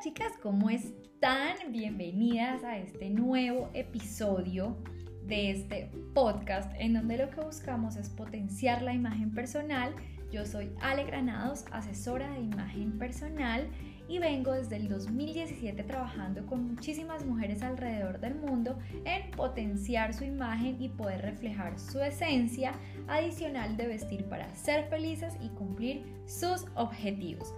Chicas, 0.00 0.32
¿cómo 0.40 0.70
están? 0.70 1.56
Bienvenidas 1.72 2.62
a 2.62 2.78
este 2.78 3.10
nuevo 3.10 3.68
episodio 3.74 4.76
de 5.26 5.50
este 5.50 5.90
podcast 6.14 6.72
en 6.78 6.92
donde 6.92 7.18
lo 7.18 7.28
que 7.30 7.40
buscamos 7.40 7.96
es 7.96 8.08
potenciar 8.08 8.82
la 8.82 8.94
imagen 8.94 9.34
personal. 9.34 9.92
Yo 10.30 10.46
soy 10.46 10.70
Ale 10.80 11.02
Granados, 11.02 11.64
asesora 11.72 12.30
de 12.30 12.38
imagen 12.38 12.96
personal 12.96 13.66
y 14.08 14.20
vengo 14.20 14.52
desde 14.52 14.76
el 14.76 14.88
2017 14.88 15.82
trabajando 15.82 16.46
con 16.46 16.64
muchísimas 16.64 17.26
mujeres 17.26 17.62
alrededor 17.62 18.20
del 18.20 18.36
mundo 18.36 18.78
en 19.04 19.32
potenciar 19.32 20.14
su 20.14 20.22
imagen 20.22 20.80
y 20.80 20.90
poder 20.90 21.22
reflejar 21.22 21.76
su 21.76 21.98
esencia 21.98 22.72
adicional 23.08 23.76
de 23.76 23.88
vestir 23.88 24.26
para 24.26 24.54
ser 24.54 24.88
felices 24.90 25.34
y 25.42 25.48
cumplir 25.48 26.04
sus 26.26 26.66
objetivos. 26.76 27.52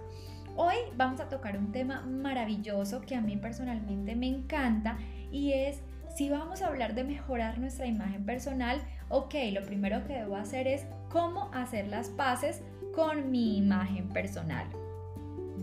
Hoy 0.63 0.75
vamos 0.95 1.19
a 1.19 1.27
tocar 1.27 1.57
un 1.57 1.71
tema 1.71 2.03
maravilloso 2.03 3.01
que 3.01 3.15
a 3.15 3.21
mí 3.21 3.35
personalmente 3.35 4.15
me 4.15 4.27
encanta 4.27 4.99
y 5.31 5.53
es 5.53 5.81
si 6.15 6.29
vamos 6.29 6.61
a 6.61 6.67
hablar 6.67 6.93
de 6.93 7.03
mejorar 7.03 7.57
nuestra 7.57 7.87
imagen 7.87 8.27
personal, 8.27 8.79
ok, 9.09 9.33
lo 9.53 9.65
primero 9.65 10.05
que 10.05 10.13
debo 10.13 10.35
hacer 10.35 10.67
es 10.67 10.85
cómo 11.09 11.49
hacer 11.51 11.87
las 11.87 12.09
paces 12.09 12.61
con 12.93 13.31
mi 13.31 13.57
imagen 13.57 14.09
personal. 14.09 14.67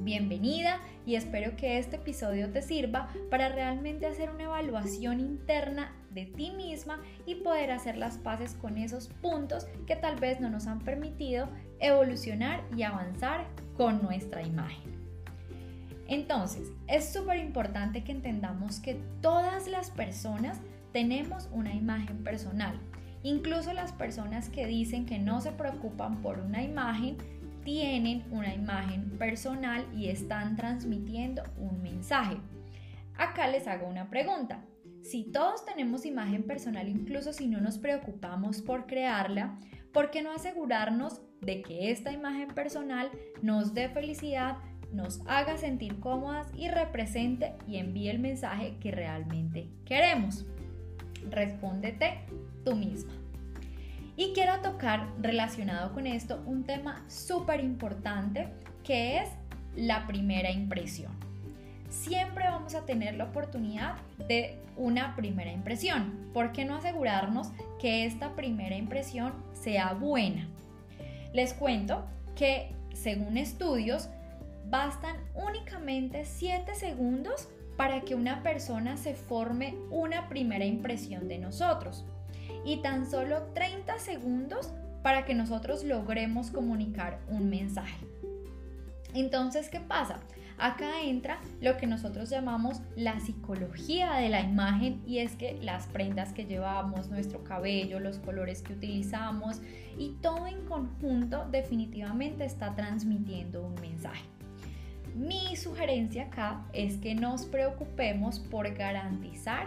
Bienvenida 0.03 0.81
y 1.07 1.15
espero 1.15 1.55
que 1.55 1.79
este 1.79 1.95
episodio 1.95 2.51
te 2.51 2.61
sirva 2.61 3.09
para 3.31 3.51
realmente 3.51 4.07
hacer 4.07 4.31
una 4.31 4.45
evaluación 4.45 5.21
interna 5.21 5.93
de 6.11 6.27
ti 6.27 6.51
misma 6.51 7.01
y 7.25 7.37
poder 7.37 7.71
hacer 7.71 7.97
las 7.97 8.19
paces 8.19 8.55
con 8.55 8.79
esos 8.79 9.07
puntos 9.23 9.69
que 9.87 9.95
tal 9.95 10.17
vez 10.17 10.41
no 10.41 10.51
nos 10.51 10.67
han 10.67 10.81
permitido 10.81 11.49
evolucionar 11.81 12.63
y 12.77 12.83
avanzar 12.83 13.47
con 13.77 14.03
nuestra 14.03 14.43
imagen. 14.43 14.99
Entonces, 16.09 16.73
es 16.87 17.13
súper 17.13 17.39
importante 17.39 18.03
que 18.03 18.13
entendamos 18.13 18.81
que 18.81 19.01
todas 19.21 19.69
las 19.69 19.91
personas 19.91 20.61
tenemos 20.93 21.49
una 21.53 21.75
imagen 21.75 22.25
personal. 22.25 22.81
Incluso 23.23 23.73
las 23.73 23.93
personas 23.93 24.49
que 24.49 24.67
dicen 24.67 25.05
que 25.05 25.19
no 25.19 25.41
se 25.41 25.53
preocupan 25.53 26.23
por 26.23 26.39
una 26.39 26.63
imagen, 26.63 27.19
tienen 27.63 28.25
una 28.31 28.55
imagen 28.55 29.11
personal 29.19 29.85
y 29.95 30.09
están 30.09 30.57
transmitiendo 30.57 31.43
un 31.59 31.83
mensaje. 31.83 32.39
Acá 33.19 33.49
les 33.49 33.67
hago 33.67 33.87
una 33.87 34.09
pregunta. 34.09 34.65
Si 35.03 35.25
todos 35.25 35.67
tenemos 35.67 36.07
imagen 36.07 36.45
personal, 36.45 36.89
incluso 36.89 37.33
si 37.33 37.47
no 37.47 37.61
nos 37.61 37.79
preocupamos 37.79 38.63
por 38.63 38.87
crearla, 38.87 39.59
¿por 39.99 40.13
qué 40.13 40.23
no 40.23 40.31
asegurarnos 40.31 41.21
de 41.41 41.61
que 41.61 41.91
esta 41.91 42.13
imagen 42.13 42.55
personal 42.55 43.11
nos 43.43 43.75
dé 43.75 43.89
felicidad, 43.89 44.59
nos 44.93 45.23
haga 45.27 45.57
sentir 45.57 45.99
cómodas 45.99 46.47
y 46.55 46.69
represente 46.69 47.57
y 47.67 47.79
envíe 47.79 48.09
el 48.09 48.21
mensaje 48.21 48.77
que 48.79 48.93
realmente 48.93 49.69
queremos? 49.85 50.47
Respóndete 51.29 52.21
tú 52.65 52.77
misma. 52.77 53.13
Y 54.15 54.33
quiero 54.35 54.61
tocar 54.61 55.09
relacionado 55.21 55.93
con 55.93 56.07
esto 56.07 56.45
un 56.47 56.63
tema 56.63 57.03
súper 57.09 57.59
importante 57.59 58.51
que 58.85 59.19
es 59.19 59.29
la 59.75 60.07
primera 60.07 60.53
impresión. 60.53 61.11
Siempre 61.91 62.45
vamos 62.45 62.77
a 62.77 62.87
tener 62.87 63.17
la 63.17 63.25
oportunidad 63.25 63.97
de 64.29 64.61
una 64.77 65.17
primera 65.17 65.51
impresión. 65.51 66.31
¿Por 66.33 66.53
qué 66.53 66.65
no 66.65 66.77
asegurarnos 66.77 67.51
que 67.79 68.05
esta 68.05 68.35
primera 68.35 68.77
impresión 68.77 69.33
sea 69.53 69.95
buena? 69.95 70.49
Les 71.33 71.55
cuento 71.55 72.05
que 72.35 72.73
según 72.93 73.37
estudios 73.37 74.09
bastan 74.71 75.17
únicamente 75.35 76.25
7 76.25 76.75
segundos 76.75 77.49
para 77.77 78.01
que 78.01 78.15
una 78.15 78.43
persona 78.43 78.97
se 78.97 79.15
forme 79.15 79.77
una 79.91 80.29
primera 80.29 80.65
impresión 80.65 81.29
de 81.29 81.39
nosotros 81.39 82.05
y 82.65 82.79
tan 82.79 83.09
solo 83.09 83.43
30 83.55 83.99
segundos 83.99 84.73
para 85.03 85.25
que 85.25 85.35
nosotros 85.35 85.85
logremos 85.85 86.51
comunicar 86.51 87.21
un 87.29 87.49
mensaje. 87.49 88.05
Entonces, 89.15 89.69
¿qué 89.69 89.81
pasa? 89.81 90.21
Acá 90.59 91.03
entra 91.03 91.39
lo 91.61 91.77
que 91.77 91.87
nosotros 91.87 92.31
llamamos 92.31 92.81
la 92.97 93.21
psicología 93.21 94.15
de 94.15 94.29
la 94.29 94.41
imagen 94.41 95.01
y 95.07 95.19
es 95.19 95.37
que 95.37 95.57
las 95.63 95.87
prendas 95.87 96.33
que 96.33 96.47
llevamos, 96.47 97.11
nuestro 97.11 97.45
cabello, 97.45 98.01
los 98.01 98.19
colores 98.19 98.63
que 98.63 98.73
utilizamos 98.73 99.61
y 99.97 100.17
todo 100.21 100.49
en 100.49 100.65
conjunto 100.67 101.47
definitivamente 101.51 102.45
está 102.45 102.75
transmitiendo 102.75 103.65
un 103.65 103.75
mensaje. 103.77 104.25
Mi 105.15 105.55
sugerencia 105.57 106.25
acá 106.25 106.65
es 106.73 106.97
que 106.97 107.15
nos 107.15 107.47
preocupemos 107.47 108.41
por 108.41 108.73
garantizar 108.75 109.67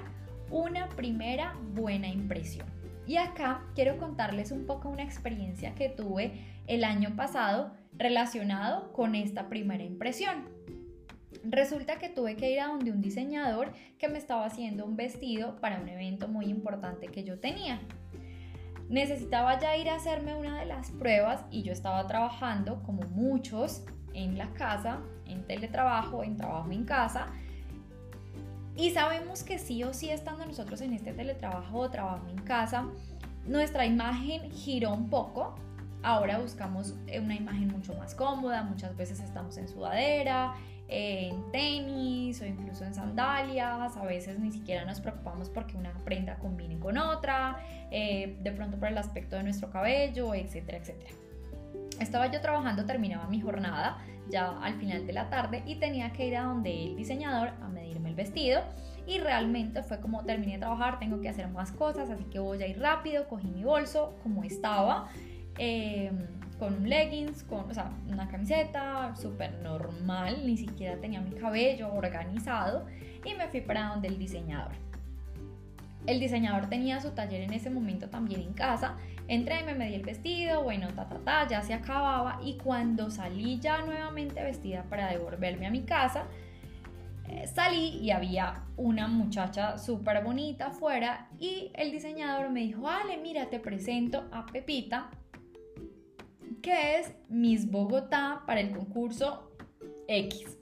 una 0.50 0.90
primera 0.90 1.56
buena 1.74 2.10
impresión. 2.10 2.68
Y 3.08 3.18
acá 3.18 3.64
quiero 3.76 3.98
contarles 3.98 4.52
un 4.52 4.66
poco 4.66 4.90
una 4.90 5.04
experiencia 5.04 5.74
que 5.74 5.90
tuve 5.90 6.34
el 6.68 6.84
año 6.84 7.16
pasado 7.16 7.72
relacionado 7.98 8.92
con 8.94 9.16
esta 9.16 9.50
primera 9.50 9.84
impresión. 9.84 10.61
Resulta 11.44 11.98
que 11.98 12.10
tuve 12.10 12.36
que 12.36 12.52
ir 12.52 12.60
a 12.60 12.68
donde 12.68 12.92
un 12.92 13.02
diseñador 13.02 13.72
que 13.98 14.08
me 14.08 14.18
estaba 14.18 14.46
haciendo 14.46 14.86
un 14.86 14.96
vestido 14.96 15.56
para 15.60 15.80
un 15.80 15.90
evento 15.90 16.28
muy 16.28 16.46
importante 16.46 17.08
que 17.08 17.24
yo 17.24 17.40
tenía. 17.40 17.82
Necesitaba 18.90 19.60
ya 19.60 19.78
ir 19.78 19.90
a 19.90 19.96
hacerme 19.96 20.36
una 20.36 20.60
de 20.60 20.66
las 20.66 20.92
pruebas 20.92 21.46
y 21.50 21.64
yo 21.64 21.72
estaba 21.72 22.06
trabajando 22.08 22.84
como 22.84 23.04
muchos 23.04 23.84
en 24.14 24.38
la 24.38 24.54
casa, 24.54 25.00
en 25.26 25.48
teletrabajo, 25.48 26.24
en 26.24 26.36
trabajo 26.36 26.72
en 26.72 26.84
casa 26.84 27.28
y 28.76 28.92
sabemos 28.92 29.44
que 29.44 29.60
sí 29.60 29.84
o 29.84 29.94
sí 29.94 30.10
estando 30.10 30.46
nosotros 30.46 30.82
en 30.82 30.94
este 30.94 31.14
teletrabajo 31.14 31.80
o 31.80 31.90
trabajo 31.90 32.28
en 32.30 32.38
casa, 32.38 32.88
nuestra 33.46 33.86
imagen 33.86 34.50
giró 34.52 34.94
un 34.94 35.10
poco. 35.10 35.56
Ahora 36.04 36.40
buscamos 36.40 36.96
una 37.16 37.36
imagen 37.36 37.68
mucho 37.68 37.94
más 37.96 38.16
cómoda, 38.16 38.64
muchas 38.64 38.96
veces 38.96 39.20
estamos 39.20 39.58
en 39.58 39.68
sudadera, 39.68 40.56
en 40.92 41.50
tenis 41.52 42.42
o 42.42 42.46
incluso 42.46 42.84
en 42.84 42.94
sandalias, 42.94 43.96
a 43.96 44.06
veces 44.06 44.38
ni 44.40 44.52
siquiera 44.52 44.84
nos 44.84 45.00
preocupamos 45.00 45.50
porque 45.50 45.78
una 45.78 45.94
prenda 46.04 46.36
combine 46.36 46.78
con 46.80 46.98
otra, 46.98 47.64
eh, 47.90 48.38
de 48.42 48.52
pronto 48.52 48.78
por 48.78 48.90
el 48.90 48.98
aspecto 48.98 49.38
de 49.38 49.44
nuestro 49.44 49.72
cabello, 49.72 50.36
etcétera, 50.36 50.80
etcétera. 50.80 51.12
Estaba 52.00 52.30
yo 52.30 52.42
trabajando, 52.42 52.86
terminaba 52.86 53.28
mi 53.28 53.40
jornada 53.40 54.00
ya 54.30 54.58
al 54.62 54.76
final 54.76 55.08
de 55.08 55.14
la 55.14 55.30
tarde 55.30 55.64
y 55.66 55.76
tenía 55.76 56.12
que 56.12 56.28
ir 56.28 56.36
a 56.36 56.44
donde 56.44 56.88
el 56.88 56.96
diseñador 56.96 57.50
a 57.62 57.70
medirme 57.70 58.10
el 58.10 58.16
vestido 58.16 58.62
y 59.08 59.20
realmente 59.20 59.84
fue 59.84 60.00
como 60.02 60.24
terminé 60.26 60.54
de 60.54 60.60
trabajar, 60.60 61.00
tengo 61.00 61.22
que 61.22 61.30
hacer 61.30 61.48
más 61.48 61.72
cosas, 61.72 62.10
así 62.10 62.26
que 62.26 62.40
voy 62.40 62.62
a 62.64 62.68
ir 62.68 62.80
rápido, 62.80 63.28
cogí 63.28 63.48
mi 63.48 63.64
bolso 63.64 64.18
como 64.24 64.44
estaba, 64.44 65.10
em, 65.58 66.41
con 66.62 66.76
un 66.76 66.88
leggings, 66.88 67.42
con 67.42 67.72
o 67.72 67.74
sea, 67.74 67.90
una 68.08 68.28
camiseta 68.28 69.16
súper 69.16 69.52
normal, 69.64 70.46
ni 70.46 70.58
siquiera 70.58 70.96
tenía 70.98 71.20
mi 71.20 71.32
cabello 71.32 71.92
organizado 71.92 72.86
y 73.26 73.34
me 73.34 73.48
fui 73.48 73.62
para 73.62 73.88
donde 73.88 74.10
el 74.10 74.20
diseñador. 74.20 74.74
El 76.06 76.20
diseñador 76.20 76.70
tenía 76.70 77.02
su 77.02 77.14
taller 77.14 77.42
en 77.42 77.54
ese 77.54 77.72
momento 77.72 78.10
también 78.10 78.42
en 78.42 78.54
casa. 78.54 78.96
Entré, 79.28 79.64
me 79.64 79.74
medí 79.74 79.96
el 79.96 80.04
vestido, 80.04 80.62
bueno, 80.62 80.90
ta, 80.90 81.10
ta, 81.10 81.18
ta, 81.18 81.48
ya 81.48 81.64
se 81.64 81.74
acababa. 81.74 82.40
Y 82.44 82.58
cuando 82.58 83.10
salí 83.10 83.60
ya 83.60 83.82
nuevamente 83.82 84.44
vestida 84.44 84.84
para 84.84 85.08
devolverme 85.08 85.66
a 85.66 85.72
mi 85.72 85.82
casa, 85.82 86.26
eh, 87.28 87.48
salí 87.48 87.98
y 88.04 88.12
había 88.12 88.66
una 88.78 89.08
muchacha 89.08 89.80
súper 89.80 90.24
bonita 90.24 90.68
afuera. 90.68 91.28
Y 91.40 91.72
el 91.74 91.90
diseñador 91.92 92.52
me 92.52 92.60
dijo: 92.60 92.88
Ale, 92.88 93.18
mira, 93.18 93.50
te 93.50 93.60
presento 93.60 94.28
a 94.32 94.46
Pepita, 94.46 95.10
que 96.62 97.00
es 97.00 97.14
Miss 97.30 97.70
Bogotá 97.70 98.44
para 98.46 98.62
el 98.62 98.72
concurso 98.72 99.52
X. 100.08 100.58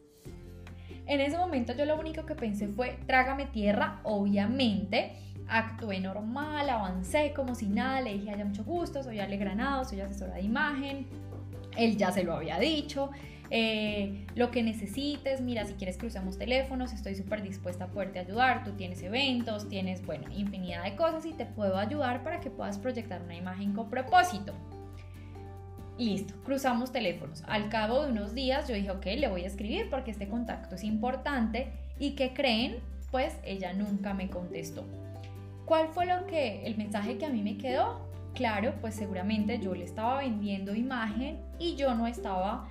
En 1.06 1.22
ese 1.22 1.38
momento 1.38 1.74
yo 1.74 1.86
lo 1.86 2.00
único 2.00 2.26
que 2.26 2.36
pensé 2.36 2.68
fue, 2.68 3.00
trágame 3.08 3.48
tierra, 3.48 4.00
obviamente 4.04 5.14
actué 5.48 6.00
normal, 6.00 6.70
avancé 6.70 7.34
como 7.36 7.56
si 7.56 7.68
nada, 7.68 8.02
le 8.02 8.14
dije, 8.14 8.30
haya 8.30 8.46
mucho 8.46 8.64
gusto, 8.64 9.02
soy 9.02 9.20
Ale 9.20 9.38
Granado, 9.38 9.84
soy 9.84 10.00
asesora 10.00 10.36
de 10.36 10.42
imagen, 10.42 11.08
él 11.76 11.98
ya 11.98 12.12
se 12.12 12.24
lo 12.24 12.36
había 12.36 12.60
dicho, 12.60 13.10
eh, 13.50 14.28
lo 14.36 14.52
que 14.52 14.62
necesites, 14.62 15.42
mira, 15.42 15.66
si 15.66 15.74
quieres 15.74 15.98
usemos 16.04 16.38
teléfonos, 16.38 16.94
estoy 16.94 17.16
súper 17.16 17.42
dispuesta 17.42 17.86
a 17.86 17.88
poderte 17.88 18.20
ayudar, 18.20 18.64
tú 18.64 18.74
tienes 18.74 19.02
eventos, 19.02 19.68
tienes, 19.68 20.06
bueno, 20.06 20.30
infinidad 20.32 20.84
de 20.84 20.96
cosas 20.96 21.26
y 21.26 21.34
te 21.34 21.48
puedo 21.48 21.78
ayudar 21.78 22.24
para 22.24 22.40
que 22.40 22.52
puedas 22.52 22.78
proyectar 22.78 23.24
una 23.24 23.36
imagen 23.36 23.74
con 23.74 23.90
propósito. 23.90 24.54
Listo, 26.00 26.34
cruzamos 26.46 26.94
teléfonos. 26.94 27.44
Al 27.46 27.68
cabo 27.68 28.06
de 28.06 28.12
unos 28.12 28.34
días 28.34 28.70
yo 28.70 28.74
dije, 28.74 28.90
ok, 28.90 29.06
le 29.18 29.28
voy 29.28 29.44
a 29.44 29.48
escribir 29.48 29.90
porque 29.90 30.12
este 30.12 30.30
contacto 30.30 30.76
es 30.76 30.86
importante 30.86 31.68
y 32.00 32.12
que 32.12 32.34
creen, 32.34 32.78
pues 33.12 33.36
ella 33.44 33.74
nunca 33.74 34.14
me 34.14 34.30
contestó. 34.30 34.86
¿Cuál 35.66 35.90
fue 35.90 36.06
lo 36.06 36.26
que 36.26 36.66
el 36.66 36.78
mensaje 36.78 37.18
que 37.18 37.26
a 37.26 37.30
mí 37.30 37.44
me 37.44 37.58
quedó? 37.58 38.00
Claro, 38.34 38.76
pues 38.80 38.96
seguramente 38.96 39.60
yo 39.60 39.76
le 39.76 39.84
estaba 39.84 40.20
vendiendo 40.20 40.74
imagen 40.74 41.38
y 41.60 41.76
yo 41.76 41.94
no 41.94 42.08
estaba 42.08 42.70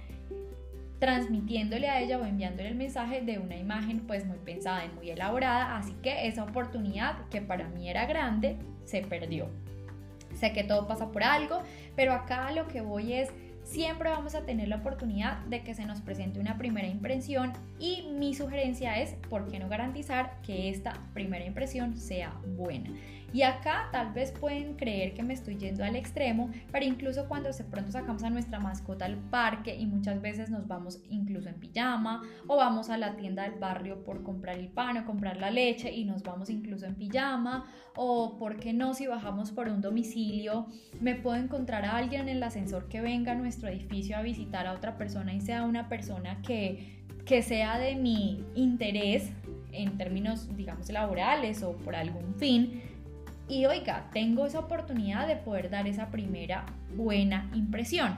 transmitiéndole 0.99 1.91
a 1.91 2.01
ella 2.01 2.19
o 2.19 2.25
enviándole 2.25 2.71
el 2.71 2.77
mensaje 2.77 3.21
de 3.21 3.39
una 3.39 3.57
imagen 3.57 4.01
pues 4.07 4.25
muy 4.25 4.39
pensada 4.39 4.87
y 4.87 4.89
muy 4.97 5.11
elaborada, 5.11 5.77
así 5.77 5.93
que 6.03 6.29
esa 6.29 6.45
oportunidad 6.45 7.29
que 7.29 7.43
para 7.43 7.69
mí 7.69 7.91
era 7.91 8.07
grande 8.07 8.57
se 8.87 9.03
perdió. 9.03 9.51
Sé 10.39 10.53
que 10.53 10.65
todo 10.65 10.87
pasa 10.87 11.11
por 11.11 11.23
algo, 11.23 11.63
pero 11.97 12.13
acá 12.13 12.53
lo 12.53 12.69
que 12.69 12.81
voy 12.81 13.13
es 13.13 13.31
siempre 13.65 14.09
vamos 14.09 14.35
a 14.35 14.47
tener 14.47 14.69
la 14.69 14.77
oportunidad 14.77 15.39
de 15.47 15.63
que 15.63 15.75
se 15.75 15.85
nos 15.85 16.01
presente 16.01 16.41
una 16.41 16.57
primera 16.57 16.89
impresión 16.89 17.53
y 17.79 18.09
mi 18.13 18.35
sugerencia 18.35 18.99
es, 18.99 19.15
¿por 19.29 19.49
qué 19.49 19.59
no 19.59 19.69
garantizar 19.69 20.41
que 20.43 20.71
esta 20.71 20.95
primera 21.13 21.45
impresión 21.45 21.97
sea 21.99 22.33
buena? 22.57 22.91
Y 23.33 23.43
acá 23.43 23.89
tal 23.93 24.13
vez 24.13 24.33
pueden 24.33 24.75
creer 24.75 25.13
que 25.13 25.23
me 25.23 25.35
estoy 25.35 25.57
yendo 25.57 25.85
al 25.85 25.97
extremo, 25.97 26.51
pero 26.73 26.87
incluso 26.87 27.29
cuando 27.29 27.51
de 27.53 27.65
pronto 27.65 27.93
sacamos 27.93 28.23
a 28.23 28.31
nuestra 28.31 28.59
mascota 28.59 29.05
al 29.05 29.17
parque 29.17 29.77
y 29.77 29.87
muchas 29.87 30.21
veces 30.23 30.49
nos 30.49 30.67
vamos 30.67 31.01
incluso 31.11 31.49
en 31.49 31.57
pijama 31.57 32.23
o 32.47 32.57
vamos 32.57 32.89
a 32.89 32.97
la 32.97 33.17
tienda 33.17 33.43
del 33.43 33.59
barrio 33.59 34.03
por 34.03 34.23
comprar 34.23 34.59
el 34.59 34.69
pan 34.69 34.97
o 34.99 35.05
comprar 35.05 35.37
la 35.37 35.51
leche 35.51 35.93
y 35.93 36.05
nos 36.05 36.23
vamos 36.23 36.49
incluso 36.49 36.87
en 36.87 36.95
pijama 36.95 37.67
o 37.97 38.37
por 38.39 38.59
qué 38.59 38.73
no 38.73 38.95
si 38.95 39.07
bajamos 39.07 39.51
por 39.51 39.69
un 39.69 39.81
domicilio 39.81 40.67
me 41.01 41.15
puedo 41.15 41.37
encontrar 41.37 41.85
a 41.85 41.97
alguien 41.97 42.23
en 42.23 42.37
el 42.37 42.43
ascensor 42.43 42.89
que 42.89 43.01
venga 43.01 43.33
a 43.33 43.35
nuestro 43.35 43.69
edificio 43.69 44.17
a 44.17 44.23
visitar 44.23 44.67
a 44.67 44.73
otra 44.73 44.97
persona 44.97 45.35
y 45.35 45.41
sea 45.41 45.65
una 45.65 45.89
persona 45.89 46.41
que, 46.43 47.05
que 47.27 47.43
sea 47.43 47.79
de 47.79 47.95
mi 47.97 48.45
interés 48.55 49.31
en 49.73 49.99
términos 49.99 50.49
digamos 50.57 50.91
laborales 50.91 51.63
o 51.63 51.77
por 51.77 51.95
algún 51.95 52.35
fin 52.37 52.83
y 53.49 53.67
oiga, 53.67 54.09
tengo 54.13 54.47
esa 54.47 54.61
oportunidad 54.61 55.27
de 55.27 55.37
poder 55.37 55.71
dar 55.71 55.87
esa 55.87 56.09
primera 56.09 56.67
buena 56.95 57.51
impresión. 57.55 58.17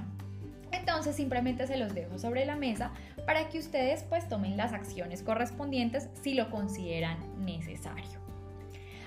Entonces 0.72 1.16
simplemente 1.16 1.66
se 1.66 1.76
los 1.76 1.94
dejo 1.94 2.18
sobre 2.18 2.44
la 2.44 2.56
mesa 2.56 2.92
para 3.26 3.48
que 3.48 3.58
ustedes 3.58 4.04
pues 4.04 4.28
tomen 4.28 4.56
las 4.56 4.72
acciones 4.72 5.22
correspondientes 5.22 6.08
si 6.22 6.34
lo 6.34 6.50
consideran 6.50 7.18
necesario. 7.44 8.20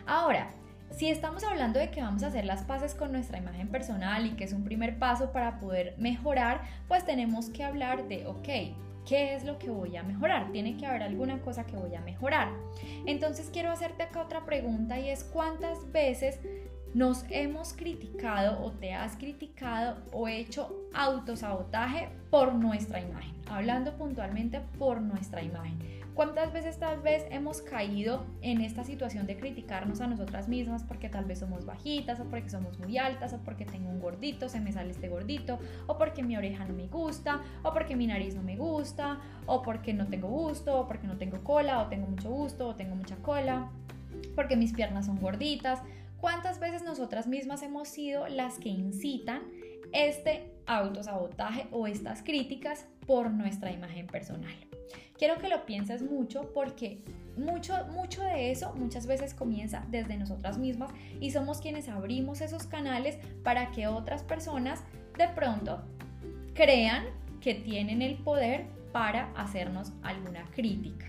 Ahora, 0.05 0.49
si 0.91 1.09
estamos 1.09 1.43
hablando 1.43 1.79
de 1.79 1.89
que 1.89 2.01
vamos 2.01 2.23
a 2.23 2.27
hacer 2.27 2.45
las 2.45 2.63
paces 2.63 2.93
con 2.93 3.11
nuestra 3.11 3.39
imagen 3.39 3.69
personal 3.69 4.25
y 4.25 4.31
que 4.31 4.43
es 4.43 4.53
un 4.53 4.63
primer 4.63 4.99
paso 4.99 5.31
para 5.31 5.59
poder 5.59 5.95
mejorar, 5.97 6.61
pues 6.87 7.05
tenemos 7.05 7.49
que 7.49 7.63
hablar 7.63 8.07
de, 8.07 8.27
ok, 8.27 8.75
¿Qué 9.07 9.35
es 9.35 9.43
lo 9.43 9.59
que 9.59 9.69
voy 9.69 9.97
a 9.97 10.03
mejorar? 10.03 10.51
Tiene 10.51 10.77
que 10.77 10.85
haber 10.85 11.03
alguna 11.03 11.41
cosa 11.41 11.65
que 11.65 11.75
voy 11.75 11.93
a 11.95 12.01
mejorar. 12.01 12.49
Entonces 13.05 13.49
quiero 13.51 13.71
hacerte 13.71 14.03
acá 14.03 14.21
otra 14.21 14.45
pregunta 14.45 14.99
y 14.99 15.09
es 15.09 15.23
cuántas 15.23 15.91
veces 15.91 16.39
nos 16.93 17.25
hemos 17.29 17.73
criticado 17.73 18.63
o 18.63 18.71
te 18.71 18.93
has 18.93 19.15
criticado 19.17 19.97
o 20.11 20.27
hecho 20.27 20.87
autosabotaje 20.93 22.09
por 22.29 22.53
nuestra 22.53 23.01
imagen. 23.01 23.33
Hablando 23.47 23.97
puntualmente 23.97 24.61
por 24.77 25.01
nuestra 25.01 25.41
imagen. 25.41 26.02
¿Cuántas 26.13 26.53
veces 26.53 26.77
tal 26.77 27.01
vez 27.01 27.25
hemos 27.31 27.63
caído 27.63 28.23
en 28.41 28.61
esta 28.61 28.83
situación 28.83 29.25
de 29.25 29.35
criticarnos 29.35 29.99
a 29.99 30.05
nosotras 30.05 30.47
mismas 30.47 30.83
porque 30.83 31.09
tal 31.09 31.25
vez 31.25 31.39
somos 31.39 31.65
bajitas 31.65 32.19
o 32.19 32.25
porque 32.25 32.51
somos 32.51 32.77
muy 32.77 32.99
altas 32.99 33.33
o 33.33 33.39
porque 33.39 33.65
tengo 33.65 33.89
un 33.89 33.99
gordito, 33.99 34.47
se 34.47 34.59
me 34.59 34.71
sale 34.71 34.91
este 34.91 35.09
gordito 35.09 35.57
o 35.87 35.97
porque 35.97 36.21
mi 36.21 36.37
oreja 36.37 36.65
no 36.65 36.75
me 36.75 36.85
gusta 36.85 37.41
o 37.63 37.73
porque 37.73 37.95
mi 37.95 38.05
nariz 38.05 38.35
no 38.35 38.43
me 38.43 38.55
gusta 38.55 39.19
o 39.47 39.63
porque 39.63 39.91
no 39.93 40.07
tengo 40.07 40.27
gusto 40.27 40.81
o 40.81 40.87
porque 40.87 41.07
no 41.07 41.17
tengo 41.17 41.43
cola 41.43 41.81
o 41.81 41.87
tengo 41.87 42.05
mucho 42.05 42.29
gusto 42.29 42.67
o 42.67 42.75
tengo 42.75 42.95
mucha 42.95 43.15
cola, 43.15 43.71
porque 44.35 44.55
mis 44.55 44.71
piernas 44.71 45.07
son 45.07 45.19
gorditas? 45.19 45.81
¿Cuántas 46.21 46.59
veces 46.59 46.83
nosotras 46.83 47.25
mismas 47.25 47.63
hemos 47.63 47.87
sido 47.87 48.27
las 48.27 48.59
que 48.59 48.69
incitan 48.69 49.41
este 49.93 50.51
autosabotaje 50.65 51.67
o 51.71 51.87
estas 51.87 52.21
críticas 52.23 52.87
por 53.05 53.31
nuestra 53.31 53.71
imagen 53.71 54.07
personal? 54.07 54.55
Quiero 55.17 55.39
que 55.39 55.47
lo 55.47 55.65
pienses 55.65 56.01
mucho 56.01 56.51
porque 56.53 56.99
mucho, 57.37 57.73
mucho 57.91 58.21
de 58.23 58.51
eso 58.51 58.73
muchas 58.75 59.05
veces 59.07 59.33
comienza 59.33 59.85
desde 59.89 60.17
nosotras 60.17 60.57
mismas 60.57 60.91
y 61.19 61.31
somos 61.31 61.59
quienes 61.59 61.87
abrimos 61.87 62.41
esos 62.41 62.65
canales 62.65 63.17
para 63.43 63.71
que 63.71 63.87
otras 63.87 64.23
personas 64.23 64.83
de 65.17 65.27
pronto 65.29 65.81
crean 66.53 67.05
que 67.41 67.55
tienen 67.55 68.01
el 68.01 68.15
poder 68.15 68.65
para 68.91 69.31
hacernos 69.35 69.91
alguna 70.03 70.45
crítica. 70.51 71.07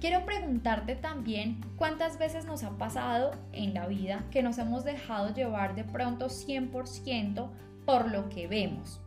Quiero 0.00 0.24
preguntarte 0.24 0.96
también 0.96 1.60
cuántas 1.76 2.18
veces 2.18 2.44
nos 2.44 2.62
ha 2.62 2.76
pasado 2.76 3.32
en 3.52 3.74
la 3.74 3.86
vida 3.86 4.24
que 4.30 4.42
nos 4.42 4.58
hemos 4.58 4.84
dejado 4.84 5.32
llevar 5.32 5.74
de 5.74 5.84
pronto 5.84 6.26
100% 6.26 7.50
por 7.86 8.10
lo 8.10 8.28
que 8.28 8.46
vemos. 8.46 9.00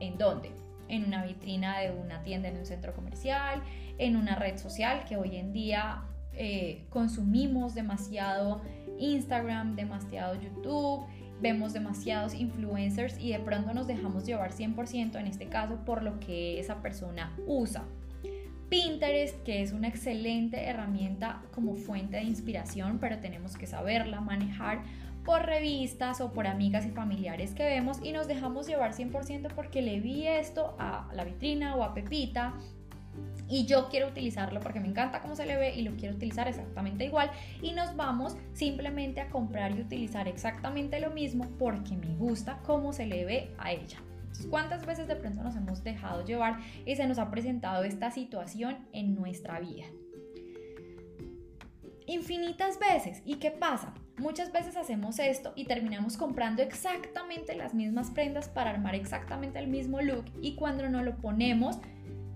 ¿En 0.00 0.16
dónde? 0.16 0.52
en 0.88 1.04
una 1.04 1.24
vitrina 1.24 1.78
de 1.78 1.90
una 1.90 2.22
tienda 2.22 2.48
en 2.48 2.56
un 2.56 2.66
centro 2.66 2.94
comercial, 2.94 3.62
en 3.98 4.16
una 4.16 4.34
red 4.34 4.58
social 4.58 5.04
que 5.04 5.16
hoy 5.16 5.36
en 5.36 5.52
día 5.52 6.02
eh, 6.32 6.86
consumimos 6.90 7.74
demasiado 7.74 8.60
Instagram, 8.98 9.76
demasiado 9.76 10.34
YouTube, 10.34 11.06
vemos 11.40 11.72
demasiados 11.72 12.34
influencers 12.34 13.18
y 13.18 13.32
de 13.32 13.38
pronto 13.38 13.72
nos 13.72 13.86
dejamos 13.86 14.24
llevar 14.24 14.52
100% 14.52 15.16
en 15.18 15.26
este 15.26 15.48
caso 15.48 15.84
por 15.84 16.02
lo 16.02 16.18
que 16.18 16.58
esa 16.58 16.82
persona 16.82 17.36
usa. 17.46 17.84
Pinterest, 18.68 19.42
que 19.44 19.62
es 19.62 19.72
una 19.72 19.88
excelente 19.88 20.64
herramienta 20.66 21.42
como 21.52 21.74
fuente 21.74 22.16
de 22.16 22.24
inspiración, 22.24 22.98
pero 23.00 23.18
tenemos 23.18 23.56
que 23.56 23.66
saberla 23.66 24.20
manejar 24.20 24.82
por 25.24 25.44
revistas 25.44 26.20
o 26.20 26.32
por 26.32 26.46
amigas 26.46 26.86
y 26.86 26.90
familiares 26.90 27.54
que 27.54 27.64
vemos 27.64 27.98
y 28.02 28.12
nos 28.12 28.28
dejamos 28.28 28.66
llevar 28.66 28.94
100% 28.94 29.52
porque 29.54 29.82
le 29.82 30.00
vi 30.00 30.26
esto 30.26 30.74
a 30.78 31.08
la 31.12 31.24
vitrina 31.24 31.76
o 31.76 31.82
a 31.82 31.92
Pepita 31.92 32.54
y 33.48 33.66
yo 33.66 33.88
quiero 33.88 34.08
utilizarlo 34.08 34.60
porque 34.60 34.80
me 34.80 34.88
encanta 34.88 35.20
cómo 35.20 35.34
se 35.36 35.46
le 35.46 35.56
ve 35.56 35.74
y 35.74 35.82
lo 35.82 35.96
quiero 35.96 36.14
utilizar 36.14 36.48
exactamente 36.48 37.04
igual 37.04 37.30
y 37.62 37.72
nos 37.72 37.96
vamos 37.96 38.36
simplemente 38.52 39.20
a 39.20 39.28
comprar 39.28 39.76
y 39.76 39.80
utilizar 39.80 40.28
exactamente 40.28 41.00
lo 41.00 41.10
mismo 41.10 41.48
porque 41.58 41.96
me 41.96 42.14
gusta 42.16 42.60
cómo 42.64 42.92
se 42.92 43.06
le 43.06 43.24
ve 43.24 43.50
a 43.58 43.72
ella. 43.72 43.98
¿Cuántas 44.50 44.86
veces 44.86 45.08
de 45.08 45.16
pronto 45.16 45.42
nos 45.42 45.56
hemos 45.56 45.82
dejado 45.82 46.24
llevar 46.24 46.58
y 46.86 46.96
se 46.96 47.06
nos 47.06 47.18
ha 47.18 47.30
presentado 47.30 47.84
esta 47.84 48.10
situación 48.10 48.86
en 48.92 49.14
nuestra 49.14 49.60
vida? 49.60 49.86
Infinitas 52.06 52.78
veces. 52.78 53.22
¿Y 53.24 53.34
qué 53.34 53.50
pasa? 53.50 53.92
Muchas 54.16 54.50
veces 54.50 54.76
hacemos 54.76 55.18
esto 55.18 55.52
y 55.54 55.66
terminamos 55.66 56.16
comprando 56.16 56.62
exactamente 56.62 57.54
las 57.54 57.74
mismas 57.74 58.10
prendas 58.10 58.48
para 58.48 58.70
armar 58.70 58.94
exactamente 58.94 59.58
el 59.58 59.68
mismo 59.68 60.00
look 60.00 60.24
y 60.40 60.56
cuando 60.56 60.88
no 60.88 61.02
lo 61.02 61.16
ponemos 61.18 61.78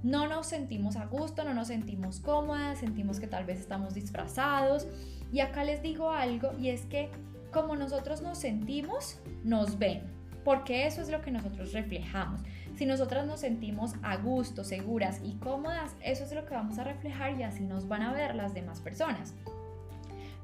no 0.02 0.26
nos 0.26 0.46
sentimos 0.46 0.96
a 0.96 1.06
gusto, 1.06 1.44
no 1.44 1.54
nos 1.54 1.68
sentimos 1.68 2.20
cómodas, 2.20 2.78
sentimos 2.78 3.20
que 3.20 3.28
tal 3.28 3.44
vez 3.44 3.60
estamos 3.60 3.94
disfrazados. 3.94 4.88
Y 5.32 5.40
acá 5.40 5.64
les 5.64 5.80
digo 5.82 6.10
algo 6.10 6.52
y 6.58 6.68
es 6.68 6.84
que 6.86 7.08
como 7.52 7.76
nosotros 7.76 8.20
nos 8.20 8.38
sentimos, 8.38 9.20
nos 9.44 9.78
ven, 9.78 10.02
porque 10.44 10.86
eso 10.86 11.00
es 11.00 11.08
lo 11.08 11.20
que 11.22 11.30
nosotros 11.30 11.72
reflejamos. 11.72 12.40
Si 12.76 12.86
nosotras 12.86 13.26
nos 13.26 13.40
sentimos 13.40 13.94
a 14.02 14.16
gusto, 14.16 14.64
seguras 14.64 15.20
y 15.22 15.34
cómodas, 15.34 15.94
eso 16.02 16.24
es 16.24 16.32
lo 16.32 16.46
que 16.46 16.54
vamos 16.54 16.78
a 16.78 16.84
reflejar 16.84 17.38
y 17.38 17.42
así 17.42 17.64
nos 17.64 17.88
van 17.88 18.02
a 18.02 18.12
ver 18.12 18.34
las 18.34 18.54
demás 18.54 18.80
personas. 18.80 19.34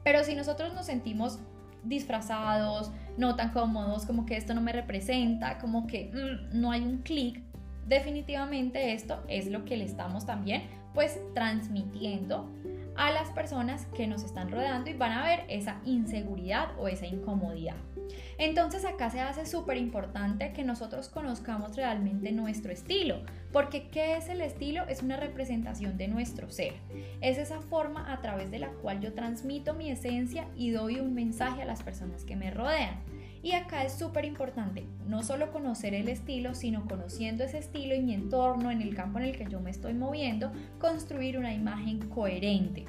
Pero 0.04 0.24
si 0.24 0.34
nosotros 0.34 0.74
nos 0.74 0.86
sentimos 0.86 1.38
disfrazados, 1.84 2.92
no 3.16 3.36
tan 3.36 3.50
cómodos, 3.52 4.04
como 4.04 4.26
que 4.26 4.36
esto 4.36 4.54
no 4.54 4.60
me 4.60 4.72
representa, 4.72 5.58
como 5.58 5.86
que 5.86 6.10
mm, 6.12 6.60
no 6.60 6.70
hay 6.70 6.82
un 6.82 6.98
clic, 6.98 7.42
definitivamente 7.86 8.92
esto 8.92 9.22
es 9.28 9.48
lo 9.48 9.64
que 9.64 9.76
le 9.76 9.84
estamos 9.84 10.26
también 10.26 10.62
pues 10.94 11.20
transmitiendo 11.34 12.50
a 12.96 13.12
las 13.12 13.30
personas 13.30 13.86
que 13.96 14.06
nos 14.06 14.24
están 14.24 14.50
rodeando 14.50 14.90
y 14.90 14.94
van 14.94 15.12
a 15.12 15.24
ver 15.24 15.44
esa 15.48 15.80
inseguridad 15.84 16.68
o 16.78 16.88
esa 16.88 17.06
incomodidad. 17.06 17.76
Entonces 18.38 18.84
acá 18.84 19.10
se 19.10 19.20
hace 19.20 19.46
súper 19.46 19.76
importante 19.76 20.52
que 20.52 20.64
nosotros 20.64 21.08
conozcamos 21.08 21.76
realmente 21.76 22.32
nuestro 22.32 22.72
estilo, 22.72 23.22
porque 23.52 23.88
¿qué 23.88 24.16
es 24.16 24.28
el 24.28 24.40
estilo? 24.40 24.86
Es 24.88 25.02
una 25.02 25.16
representación 25.16 25.96
de 25.96 26.08
nuestro 26.08 26.50
ser. 26.50 26.74
Es 27.20 27.38
esa 27.38 27.60
forma 27.60 28.12
a 28.12 28.20
través 28.20 28.50
de 28.50 28.58
la 28.58 28.68
cual 28.68 29.00
yo 29.00 29.14
transmito 29.14 29.74
mi 29.74 29.90
esencia 29.90 30.46
y 30.56 30.70
doy 30.70 31.00
un 31.00 31.14
mensaje 31.14 31.62
a 31.62 31.66
las 31.66 31.82
personas 31.82 32.24
que 32.24 32.36
me 32.36 32.50
rodean. 32.50 33.00
Y 33.42 33.52
acá 33.52 33.84
es 33.84 33.92
súper 33.92 34.24
importante 34.24 34.84
no 35.06 35.22
solo 35.22 35.52
conocer 35.52 35.94
el 35.94 36.08
estilo, 36.08 36.54
sino 36.54 36.86
conociendo 36.86 37.44
ese 37.44 37.58
estilo 37.58 37.94
y 37.94 38.02
mi 38.02 38.14
entorno, 38.14 38.70
en 38.70 38.82
el 38.82 38.94
campo 38.94 39.18
en 39.18 39.26
el 39.26 39.36
que 39.36 39.46
yo 39.48 39.60
me 39.60 39.70
estoy 39.70 39.94
moviendo, 39.94 40.50
construir 40.78 41.38
una 41.38 41.54
imagen 41.54 42.08
coherente, 42.08 42.84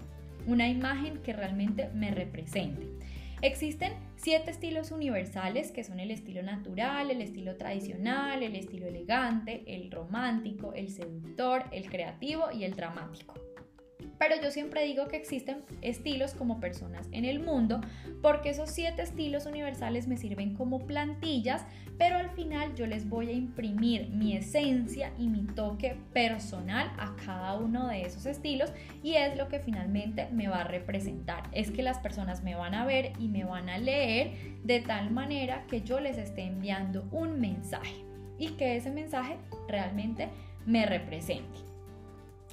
una 0.47 0.67
imagen 0.67 1.19
que 1.19 1.33
realmente 1.33 1.89
me 1.93 2.11
represente. 2.11 2.87
Existen 3.41 3.93
siete 4.17 4.51
estilos 4.51 4.91
universales 4.91 5.71
que 5.71 5.85
son 5.85 6.01
el 6.01 6.11
estilo 6.11 6.43
natural, 6.43 7.09
el 7.09 7.21
estilo 7.21 7.55
tradicional, 7.55 8.43
el 8.43 8.57
estilo 8.57 8.85
elegante, 8.85 9.63
el 9.65 9.89
romántico, 9.89 10.73
el 10.73 10.89
seductor, 10.89 11.63
el 11.71 11.89
creativo 11.89 12.51
y 12.51 12.65
el 12.65 12.75
dramático. 12.75 13.35
Pero 14.19 14.35
yo 14.41 14.51
siempre 14.51 14.83
digo 14.83 15.07
que 15.07 15.15
existen 15.15 15.63
estilos 15.81 16.33
como 16.33 16.59
personas 16.59 17.07
en 17.13 17.23
el 17.23 17.39
mundo, 17.39 17.79
porque 18.21 18.49
esos 18.49 18.69
siete 18.69 19.01
estilos 19.01 19.45
universales 19.45 20.07
me 20.07 20.17
sirven 20.17 20.55
como 20.55 20.85
plantillas, 20.85 21.65
pero 21.97 22.17
al 22.17 22.29
final 22.31 22.75
yo 22.75 22.85
les 22.85 23.07
voy 23.07 23.29
a 23.29 23.31
imprimir 23.31 24.09
mi 24.09 24.35
esencia 24.35 25.13
y 25.17 25.27
mi 25.27 25.43
toque 25.43 25.95
personal 26.13 26.91
a 26.97 27.15
cada 27.25 27.55
uno 27.55 27.87
de 27.87 28.01
esos 28.01 28.25
estilos 28.25 28.71
y 29.03 29.13
es 29.13 29.37
lo 29.37 29.47
que 29.47 29.59
finalmente 29.59 30.27
me 30.31 30.49
va 30.49 30.61
a 30.61 30.63
representar. 30.65 31.43
Es 31.53 31.71
que 31.71 31.81
las 31.81 31.99
personas 31.99 32.43
me 32.43 32.55
van 32.55 32.75
a 32.75 32.85
ver 32.85 33.13
y 33.19 33.29
me 33.29 33.45
van 33.45 33.69
a 33.69 33.77
leer 33.77 34.31
de 34.63 34.81
tal 34.81 35.11
manera 35.11 35.65
que 35.67 35.81
yo 35.81 36.01
les 36.01 36.17
esté 36.17 36.43
enviando 36.43 37.07
un 37.11 37.39
mensaje 37.39 38.03
y 38.37 38.49
que 38.49 38.75
ese 38.75 38.91
mensaje 38.91 39.37
realmente 39.67 40.27
me 40.65 40.85
represente. 40.85 41.68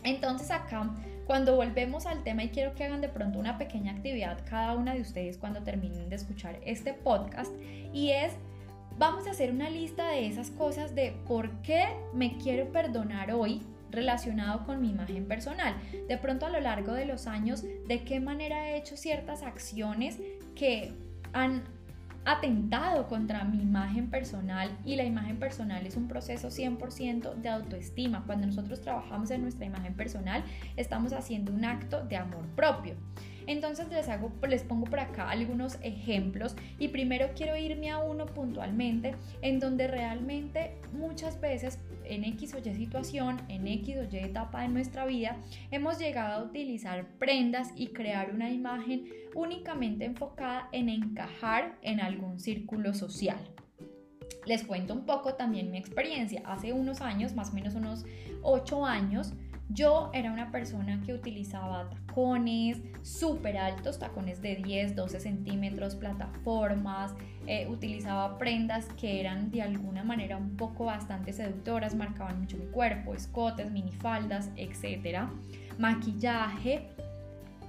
Entonces 0.07 0.53
acá, 0.53 0.89
cuando 1.27 1.57
volvemos 1.57 2.07
al 2.07 2.23
tema 2.23 2.45
y 2.45 2.51
quiero 2.51 2.75
que 2.75 2.85
hagan 2.85 3.01
de 3.01 3.09
pronto 3.09 3.41
una 3.41 3.59
pequeña 3.59 3.93
actividad 3.93 4.39
cada 4.49 4.75
una 4.75 4.95
de 4.95 5.01
ustedes 5.01 5.37
cuando 5.37 5.63
terminen 5.63 6.09
de 6.09 6.15
escuchar 6.15 6.61
este 6.65 6.95
podcast 6.95 7.53
y 7.93 8.11
es, 8.11 8.33
vamos 8.99 9.27
a 9.27 9.33
hacer 9.33 9.51
una 9.51 9.69
lista 9.69 10.09
de 10.09 10.29
esas 10.29 10.53
cosas 10.53 10.95
de 10.95 11.17
por 11.27 11.51
qué 11.63 11.87
me 12.15 12.39
quiero 12.39 12.71
perdonar 12.71 13.33
hoy 13.33 13.63
relacionado 13.91 14.65
con 14.65 14.81
mi 14.81 14.91
imagen 14.91 15.27
personal. 15.27 15.75
De 16.07 16.17
pronto 16.19 16.47
a 16.47 16.51
lo 16.51 16.61
largo 16.61 16.93
de 16.93 17.07
los 17.07 17.27
años, 17.27 17.65
de 17.89 18.05
qué 18.05 18.21
manera 18.21 18.71
he 18.71 18.79
hecho 18.79 18.97
ciertas 18.97 19.43
acciones 19.43 20.19
que 20.55 20.93
han 21.33 21.65
atentado 22.27 23.07
contra 23.07 23.45
mi 23.45 23.63
imagen 23.63 24.11
personal 24.11 24.77
y 24.85 24.97
la 24.97 25.05
imagen 25.05 25.39
personal 25.39 25.87
es 25.87 25.97
un 25.97 26.09
proceso 26.09 26.49
100% 26.49 27.37
de 27.37 27.49
autoestima. 27.49 28.25
Cuando 28.27 28.49
nosotros 28.49 28.81
trabajamos 28.81 29.31
en 29.31 29.43
nuestra 29.43 29.65
imagen 29.65 29.95
personal, 29.95 30.45
estamos 30.77 31.13
haciendo 31.13 31.53
un 31.53 31.65
acto 31.65 32.05
de 32.05 32.17
amor 32.17 32.45
propio. 32.57 32.97
Entonces 33.47 33.89
les, 33.91 34.09
hago, 34.09 34.33
les 34.49 34.65
pongo 34.65 34.87
por 34.87 34.99
acá 34.99 35.31
algunos 35.31 35.79
ejemplos 35.83 36.57
y 36.81 36.89
primero 36.89 37.29
quiero 37.37 37.57
irme 37.57 37.91
a 37.91 37.99
uno 37.99 38.27
puntualmente 38.27 39.15
en 39.41 39.61
donde 39.61 39.87
realmente 39.87 40.77
muchas 40.93 41.41
veces 41.41 41.79
en 42.09 42.25
X 42.25 42.55
o 42.55 42.59
Y 42.59 42.75
situación, 42.75 43.41
en 43.49 43.67
X 43.67 43.97
o 43.99 44.05
Y 44.05 44.19
etapa 44.19 44.63
de 44.63 44.69
nuestra 44.69 45.07
vida, 45.07 45.37
hemos 45.71 45.99
llegado 45.99 46.35
a 46.35 46.45
utilizar 46.45 47.07
prendas 47.19 47.73
y 47.77 47.89
crear 47.89 48.33
una 48.33 48.51
imagen 48.51 49.05
únicamente 49.35 50.05
enfocada 50.05 50.69
en 50.73 50.89
encajar 50.89 51.79
en 51.83 52.01
algún 52.01 52.41
círculo 52.41 52.95
social. 52.95 53.39
Les 54.47 54.63
cuento 54.63 54.95
un 54.95 55.07
poco 55.07 55.35
también 55.35 55.71
mi 55.71 55.79
experiencia. 55.79 56.43
Hace 56.47 56.73
unos 56.73 57.01
años, 57.01 57.35
más 57.35 57.51
o 57.51 57.55
menos 57.55 57.75
unos 57.75 58.07
8 58.43 58.87
años, 58.87 59.35
yo 59.69 60.11
era 60.13 60.31
una 60.31 60.53
persona 60.53 61.03
que 61.05 61.13
utilizaba 61.13 61.91
tacones 61.91 62.79
súper 63.03 63.59
altos, 63.59 63.99
tacones 63.99 64.41
de 64.41 64.57
10, 64.57 64.95
12 64.95 65.21
centímetros, 65.21 65.97
plataformas, 65.97 67.15
eh, 67.47 67.67
utilizaba 67.69 68.39
prendas 68.39 68.87
que 69.01 69.21
eran 69.21 69.51
de 69.51 69.63
alguna 69.63 70.05
manera 70.05 70.37
un 70.37 70.57
poco 70.57 70.85
bastante 70.85 71.33
seductoras, 71.33 71.95
marcaban 71.95 72.41
mucho 72.41 72.57
mi 72.57 72.67
cuerpo, 72.67 73.15
escotes, 73.15 73.71
minifaldas, 73.71 74.51
etc. 74.57 75.25
Maquillaje. 75.79 76.87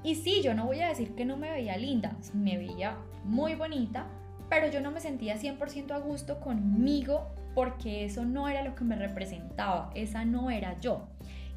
Y 0.03 0.15
sí, 0.15 0.41
yo 0.43 0.53
no 0.53 0.65
voy 0.65 0.81
a 0.81 0.89
decir 0.89 1.15
que 1.15 1.25
no 1.25 1.35
me 1.35 1.49
veía 1.49 1.77
linda, 1.77 2.15
me 2.33 2.57
veía 2.57 2.95
muy 3.25 3.55
bonita, 3.55 4.05
pero 4.49 4.67
yo 4.67 4.81
no 4.81 4.91
me 4.91 5.01
sentía 5.01 5.35
100% 5.35 5.91
a 5.91 5.97
gusto 5.97 6.39
conmigo 6.39 7.27
porque 7.55 8.05
eso 8.05 8.23
no 8.23 8.47
era 8.47 8.61
lo 8.61 8.75
que 8.75 8.83
me 8.83 8.95
representaba, 8.95 9.89
esa 9.95 10.23
no 10.25 10.51
era 10.51 10.79
yo 10.79 11.07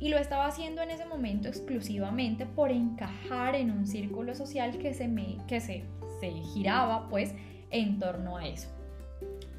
y 0.00 0.09
lo 0.09 0.19
estaba 0.19 0.47
haciendo 0.47 0.83
en 0.83 0.90
ese 0.90 1.04
momento 1.04 1.49
exclusivamente 1.49 2.47
por 2.47 2.73
encajar 2.73 3.54
en 3.54 3.71
un 3.71 3.87
círculo 3.87 4.35
social 4.35 4.78
que 4.78 4.95
se 4.95 5.07
me 5.07 5.37
que 5.47 5.61
se, 5.61 5.85
se 6.21 6.30
giraba 6.30 7.09
pues 7.09 7.35
en 7.71 7.99
torno 7.99 8.38
a 8.38 8.49
eso. 8.49 8.69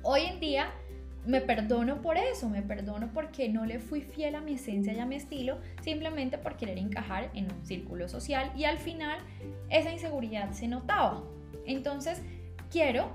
Hoy 0.01 0.21
en 0.21 0.39
día 0.39 0.71
me 1.25 1.39
perdono 1.39 2.01
por 2.01 2.17
eso, 2.17 2.49
me 2.49 2.63
perdono 2.63 3.11
porque 3.13 3.47
no 3.47 3.65
le 3.65 3.79
fui 3.79 4.01
fiel 4.01 4.35
a 4.35 4.41
mi 4.41 4.53
esencia 4.53 4.93
y 4.93 4.99
a 4.99 5.05
mi 5.05 5.15
estilo, 5.15 5.59
simplemente 5.81 6.39
por 6.39 6.57
querer 6.57 6.79
encajar 6.79 7.29
en 7.35 7.51
un 7.51 7.63
círculo 7.63 8.09
social 8.09 8.51
y 8.55 8.63
al 8.63 8.79
final 8.79 9.19
esa 9.69 9.91
inseguridad 9.91 10.51
se 10.51 10.67
notaba. 10.67 11.23
Entonces, 11.67 12.21
quiero, 12.71 13.11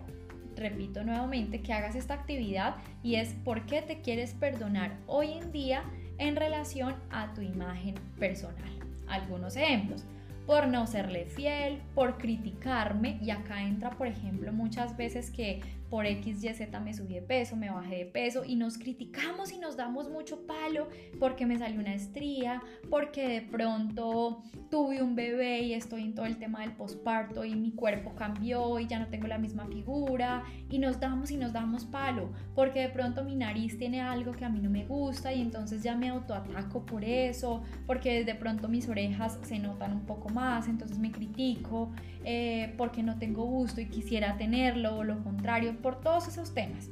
repito 0.56 1.04
nuevamente, 1.04 1.60
que 1.60 1.72
hagas 1.72 1.94
esta 1.94 2.14
actividad 2.14 2.76
y 3.02 3.16
es 3.16 3.34
por 3.44 3.66
qué 3.66 3.82
te 3.82 4.00
quieres 4.00 4.34
perdonar 4.34 4.96
hoy 5.06 5.32
en 5.32 5.52
día 5.52 5.84
en 6.18 6.36
relación 6.36 6.94
a 7.10 7.32
tu 7.34 7.42
imagen 7.42 7.94
personal. 8.18 8.70
Algunos 9.06 9.56
ejemplos 9.56 10.04
por 10.46 10.68
no 10.68 10.86
serle 10.86 11.26
fiel, 11.26 11.80
por 11.94 12.18
criticarme 12.18 13.18
y 13.20 13.30
acá 13.30 13.62
entra 13.62 13.90
por 13.90 14.06
ejemplo 14.06 14.52
muchas 14.52 14.96
veces 14.96 15.30
que 15.30 15.60
por 15.90 16.07
X, 16.07 16.43
Y, 16.43 16.55
Z 16.55 16.81
me 16.81 16.95
subí 16.95 17.14
de 17.14 17.23
peso, 17.23 17.57
me 17.57 17.71
bajé 17.71 17.97
de 17.97 18.07
peso 18.07 18.45
y 18.45 18.57
nos 18.57 18.78
criticamos 18.78 19.52
y 19.52 19.59
nos 19.59 19.76
damos 19.76 20.09
mucho 20.09 20.47
palo 20.47 20.88
porque 21.19 21.47
me 21.47 21.59
salió 21.59 21.81
una 21.81 21.95
estría, 21.95 22.62
porque 22.90 23.28
de 23.28 23.43
pronto 23.43 24.43
tuve 24.71 25.02
un 25.02 25.14
bebé 25.14 25.61
y 25.61 25.75
estoy 25.75 26.02
en 26.02 26.14
todo 26.14 26.26
el 26.26 26.38
tema 26.38 26.61
del 26.61 26.73
posparto 26.73 27.45
y 27.45 27.55
mi 27.55 27.71
cuerpo 27.73 28.14
cambió 28.14 28.78
y 28.81 28.87
ya 28.87 28.99
no 28.99 29.07
tengo 29.09 29.26
la 29.26 29.38
misma 29.38 29.66
figura 29.66 30.45
y 30.71 30.78
nos 30.78 30.99
damos 30.99 31.31
y 31.31 31.37
nos 31.37 31.52
damos 31.52 31.85
palo 31.85 32.31
porque 32.55 32.81
de 32.81 32.88
pronto 32.88 33.23
mi 33.25 33.37
nariz 33.37 33.78
tiene 33.78 34.00
algo 34.00 34.33
que 34.33 34.45
a 34.45 34.49
mí 34.49 34.61
no 34.61 34.71
me 34.71 34.85
gusta 34.85 35.33
y 35.33 35.40
entonces 35.40 35.83
ya 35.83 35.95
me 35.95 36.09
autoataco 36.09 36.85
por 36.85 37.05
eso, 37.05 37.62
porque 37.87 38.25
de 38.25 38.35
pronto 38.35 38.69
mis 38.69 38.88
orejas 38.88 39.38
se 39.43 39.59
notan 39.59 39.93
un 39.93 40.07
poco 40.07 40.28
más, 40.28 40.69
entonces 40.69 40.99
me 40.99 41.12
critico 41.12 41.93
eh, 42.28 42.75
porque 42.76 43.04
no 43.04 43.21
tengo 43.21 43.45
gusto 43.45 43.80
y 43.80 43.87
quisiera 43.87 44.37
tenerlo 44.37 44.97
o 44.97 45.04
lo 45.04 45.23
contrario 45.23 45.80
por 45.80 46.00
todos 46.00 46.26
esos 46.26 46.52
temas. 46.54 46.90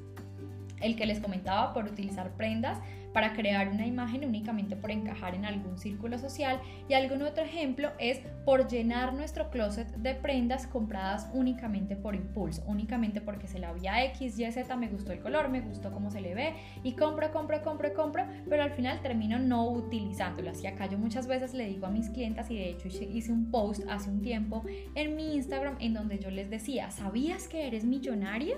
El 0.81 0.95
que 0.95 1.07
les 1.07 1.19
comentaba 1.19 1.75
por 1.75 1.87
utilizar 1.87 2.37
prendas 2.37 2.79
para 3.15 3.33
crear 3.33 3.69
una 3.69 3.87
imagen 3.87 4.25
únicamente 4.25 4.77
por 4.77 4.91
encajar 4.91 5.37
en 5.37 5.47
algún 5.47 5.79
círculo 5.79 6.19
social 6.19 6.61
y 6.89 6.95
algún 6.95 7.23
otro 7.23 7.45
ejemplo 7.45 7.93
es 7.99 8.21
por 8.45 8.69
llenar 8.69 9.15
nuestro 9.15 9.51
closet 9.51 9.89
de 9.97 10.15
prendas 10.17 10.67
compradas 10.67 11.31
únicamente 11.33 11.97
por 11.97 12.17
impulso, 12.17 12.63
únicamente 12.67 13.21
porque 13.21 13.47
se 13.47 13.61
la 13.61 13.73
vi 13.73 13.87
a 13.87 14.05
X, 14.07 14.39
Y, 14.39 14.51
Z, 14.51 14.77
me 14.77 14.89
gustó 14.89 15.13
el 15.13 15.21
color, 15.21 15.49
me 15.49 15.61
gustó 15.61 15.93
cómo 15.93 16.11
se 16.11 16.21
le 16.21 16.35
ve 16.35 16.55
y 16.83 16.93
compro, 16.95 17.31
compro, 17.31 17.63
compro, 17.63 17.95
compro, 17.95 18.27
pero 18.51 18.65
al 18.65 18.73
final 18.73 19.01
termino 19.01 19.39
no 19.39 19.71
utilizándolas. 19.71 20.63
Y 20.63 20.67
acá 20.67 20.87
yo 20.87 20.99
muchas 20.99 21.29
veces 21.29 21.55
le 21.55 21.69
digo 21.69 21.87
a 21.87 21.91
mis 21.91 22.11
clientas 22.11 22.51
y 22.51 22.57
de 22.57 22.71
hecho 22.71 22.89
hice 22.89 23.33
un 23.33 23.51
post 23.53 23.83
hace 23.89 24.11
un 24.11 24.23
tiempo 24.23 24.65
en 24.97 25.15
mi 25.15 25.37
Instagram 25.37 25.77
en 25.79 25.95
donde 25.95 26.19
yo 26.19 26.31
les 26.31 26.51
decía, 26.51 26.91
¿sabías 26.91 27.47
que 27.47 27.69
eres 27.69 27.85
millonaria? 27.85 28.57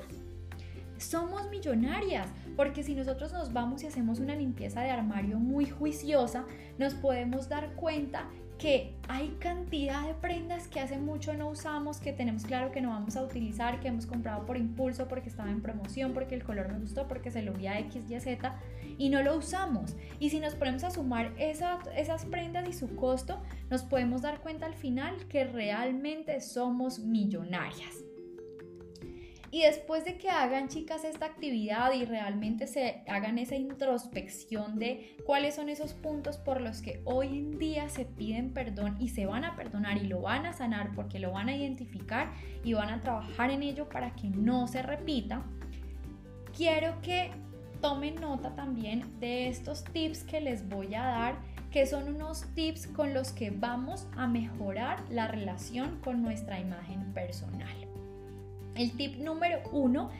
Somos 0.99 1.49
millonarias, 1.50 2.29
porque 2.57 2.83
si 2.83 2.95
nosotros 2.95 3.33
nos 3.33 3.53
vamos 3.53 3.83
y 3.83 3.87
hacemos 3.87 4.19
una 4.19 4.35
limpieza 4.35 4.81
de 4.81 4.91
armario 4.91 5.38
muy 5.38 5.67
juiciosa, 5.67 6.45
nos 6.79 6.95
podemos 6.95 7.49
dar 7.49 7.75
cuenta 7.75 8.29
que 8.59 8.95
hay 9.09 9.37
cantidad 9.38 10.07
de 10.07 10.15
prendas 10.15 10.67
que 10.69 10.81
hace 10.81 10.99
mucho 10.99 11.35
no 11.35 11.50
usamos, 11.50 11.99
que 11.99 12.12
tenemos 12.12 12.45
claro 12.45 12.73
que 12.73 12.81
no 12.81 12.88
vamos 12.88 13.17
a 13.17 13.23
utilizar, 13.23 13.81
que 13.81 13.88
hemos 13.88 14.07
comprado 14.07 14.47
por 14.47 14.57
impulso, 14.57 15.09
porque 15.09 15.29
estaba 15.29 15.50
en 15.50 15.61
promoción, 15.61 16.15
porque 16.15 16.35
el 16.35 16.43
color 16.43 16.69
me 16.73 16.79
gustó, 16.79 17.07
porque 17.07 17.31
se 17.31 17.43
lo 17.43 17.53
vi 17.53 17.67
a 17.67 17.79
X, 17.81 18.11
Y, 18.11 18.19
Z 18.19 18.55
y 18.99 19.11
no 19.11 19.23
lo 19.23 19.37
usamos. 19.37 19.95
Y 20.19 20.31
si 20.31 20.41
nos 20.41 20.55
ponemos 20.55 20.85
a 20.85 20.91
sumar 20.91 21.33
esas 21.38 22.25
prendas 22.25 22.67
y 22.69 22.73
su 22.73 22.97
costo, 22.97 23.43
nos 23.69 23.83
podemos 23.83 24.23
dar 24.23 24.41
cuenta 24.41 24.67
al 24.67 24.75
final 24.75 25.15
que 25.29 25.45
realmente 25.45 26.41
somos 26.41 26.99
millonarias. 26.99 28.05
Y 29.56 29.62
después 29.62 30.04
de 30.04 30.18
que 30.18 30.28
hagan, 30.28 30.68
chicas, 30.68 31.02
esta 31.02 31.25
actividad 31.25 31.94
y 31.94 32.04
realmente 32.04 32.66
se 32.66 33.02
hagan 33.08 33.38
esa 33.38 33.56
introspección 33.56 34.78
de 34.78 35.16
cuáles 35.25 35.54
son 35.54 35.70
esos 35.70 35.94
puntos 35.94 36.36
por 36.36 36.60
los 36.60 36.82
que 36.82 37.00
hoy 37.06 37.28
en 37.28 37.58
día 37.58 37.88
se 37.88 38.04
piden 38.04 38.52
perdón 38.52 38.98
y 39.00 39.08
se 39.08 39.25
van 39.25 39.46
a 39.46 39.56
perdonar 39.56 39.96
y 39.96 40.08
lo 40.08 40.20
van 40.20 40.44
a 40.44 40.52
sanar 40.52 40.94
porque 40.94 41.20
lo 41.20 41.32
van 41.32 41.48
a 41.48 41.56
identificar 41.56 42.34
y 42.64 42.75
van 42.75 42.90
a 42.90 43.00
trabajar 43.00 43.50
en 43.50 43.62
ello 43.62 43.88
para 43.88 44.14
que 44.14 44.28
no 44.28 44.68
se 44.68 44.82
repita, 44.82 45.42
quiero 46.54 47.00
que 47.00 47.30
tomen 47.80 48.16
nota 48.16 48.54
también 48.54 49.18
de 49.20 49.48
estos 49.48 49.84
tips 49.84 50.25
que 50.25 50.42
les 50.42 50.68
voy 50.68 50.94
a 50.94 51.02
dar 51.02 51.38
que 51.70 51.86
son 51.86 52.14
unos 52.14 52.44
tips 52.54 52.88
con 52.88 53.14
los 53.14 53.32
que 53.32 53.52
vamos 53.52 54.06
a 54.18 54.26
mejorar 54.26 55.02
la 55.08 55.28
relación 55.28 55.98
con 56.04 56.20
nuestra 56.20 56.60
imagen 56.60 57.14
personal. 57.14 57.86
El 58.76 58.97
tip 58.97 59.16
número 59.16 59.61
uno 59.73 60.11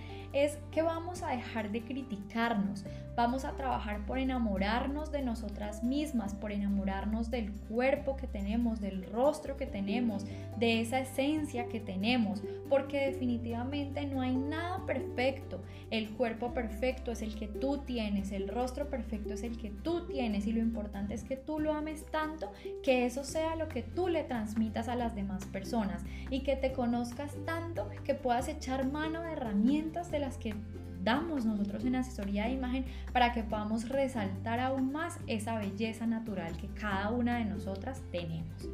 es 0.45 0.59
que 0.71 0.83
vamos 0.83 1.23
a 1.23 1.31
dejar 1.31 1.71
de 1.71 1.83
criticarnos, 1.83 2.85
vamos 3.17 3.47
a 3.47 3.53
trabajar 3.53 4.05
por 4.05 4.19
enamorarnos 4.19 5.11
de 5.11 5.23
nosotras 5.23 5.83
mismas, 5.83 6.35
por 6.35 6.53
enamorarnos 6.53 7.31
del 7.31 7.51
cuerpo 7.53 8.17
que 8.17 8.27
tenemos, 8.27 8.81
del 8.81 9.11
rostro 9.11 9.57
que 9.57 9.67
tenemos, 9.67 10.27
de 10.59 10.83
esa 10.83 11.01
esencia 11.01 11.69
que 11.69 11.81
tenemos, 11.81 12.43
porque 12.69 13.07
definitivamente 13.07 14.07
no 14.07 14.21
hay 14.21 14.37
nada 14.37 14.85
perfecto. 14.85 15.63
El 15.91 16.11
cuerpo 16.11 16.53
perfecto 16.53 17.13
es 17.13 17.23
el 17.23 17.35
que 17.35 17.49
tú 17.49 17.79
tienes, 17.79 18.33
el 18.33 18.49
rostro 18.49 18.91
perfecto 18.91 19.33
es 19.33 19.43
el 19.43 19.57
que 19.57 19.71
tú 19.71 20.07
tienes 20.07 20.47
y 20.47 20.53
lo 20.53 20.61
importante 20.61 21.15
es 21.15 21.25
que 21.25 21.37
tú 21.37 21.61
lo 21.61 21.73
ames 21.73 22.05
tanto 22.11 22.53
que 22.83 23.07
eso 23.07 23.25
sea 23.25 23.57
lo 23.57 23.69
que 23.69 23.83
tú 23.83 24.09
le 24.09 24.25
transmitas 24.25 24.89
a 24.89 24.97
las 24.97 25.15
demás 25.15 25.47
personas 25.47 26.05
y 26.31 26.41
que 26.41 26.57
te 26.57 26.73
conozcas 26.73 27.35
tanto 27.47 27.89
que 28.05 28.15
puedas 28.15 28.49
echar 28.49 28.91
mano 28.91 29.23
de 29.23 29.33
herramientas 29.33 30.11
de 30.11 30.19
las 30.27 30.39
que 30.39 30.55
damos 31.03 31.45
nosotros 31.45 31.85
en 31.85 31.95
asesoría 31.95 32.47
de 32.47 32.53
imagen 32.53 32.85
para 33.13 33.33
que 33.33 33.45
podamos 33.45 33.89
resaltar 33.89 34.59
aún 34.59 34.91
más 34.91 35.19
esa 35.29 35.57
belleza 35.57 36.07
natural 36.07 36.57
que 36.57 36.67
cada 36.69 37.11
una 37.11 37.39
de 37.39 37.45
nosotras 37.45 38.03
tenemos. 38.11 38.69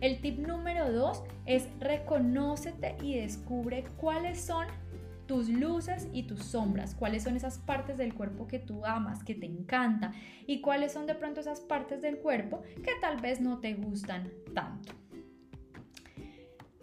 El 0.00 0.20
tip 0.20 0.44
número 0.44 0.90
dos 0.90 1.22
es 1.46 1.68
reconócete 1.78 2.96
y 3.00 3.14
descubre 3.14 3.84
cuáles 3.96 4.40
son 4.40 4.66
tus 5.26 5.48
luces 5.48 6.08
y 6.12 6.24
tus 6.24 6.44
sombras, 6.44 6.96
cuáles 6.96 7.22
son 7.22 7.36
esas 7.36 7.58
partes 7.58 7.96
del 7.96 8.12
cuerpo 8.12 8.48
que 8.48 8.58
tú 8.58 8.84
amas, 8.84 9.22
que 9.22 9.36
te 9.36 9.46
encanta 9.46 10.12
y 10.48 10.60
cuáles 10.60 10.92
son 10.92 11.06
de 11.06 11.14
pronto 11.14 11.40
esas 11.40 11.60
partes 11.60 12.02
del 12.02 12.18
cuerpo 12.18 12.62
que 12.82 12.92
tal 13.00 13.20
vez 13.20 13.40
no 13.40 13.60
te 13.60 13.74
gustan 13.74 14.28
tanto. 14.52 15.01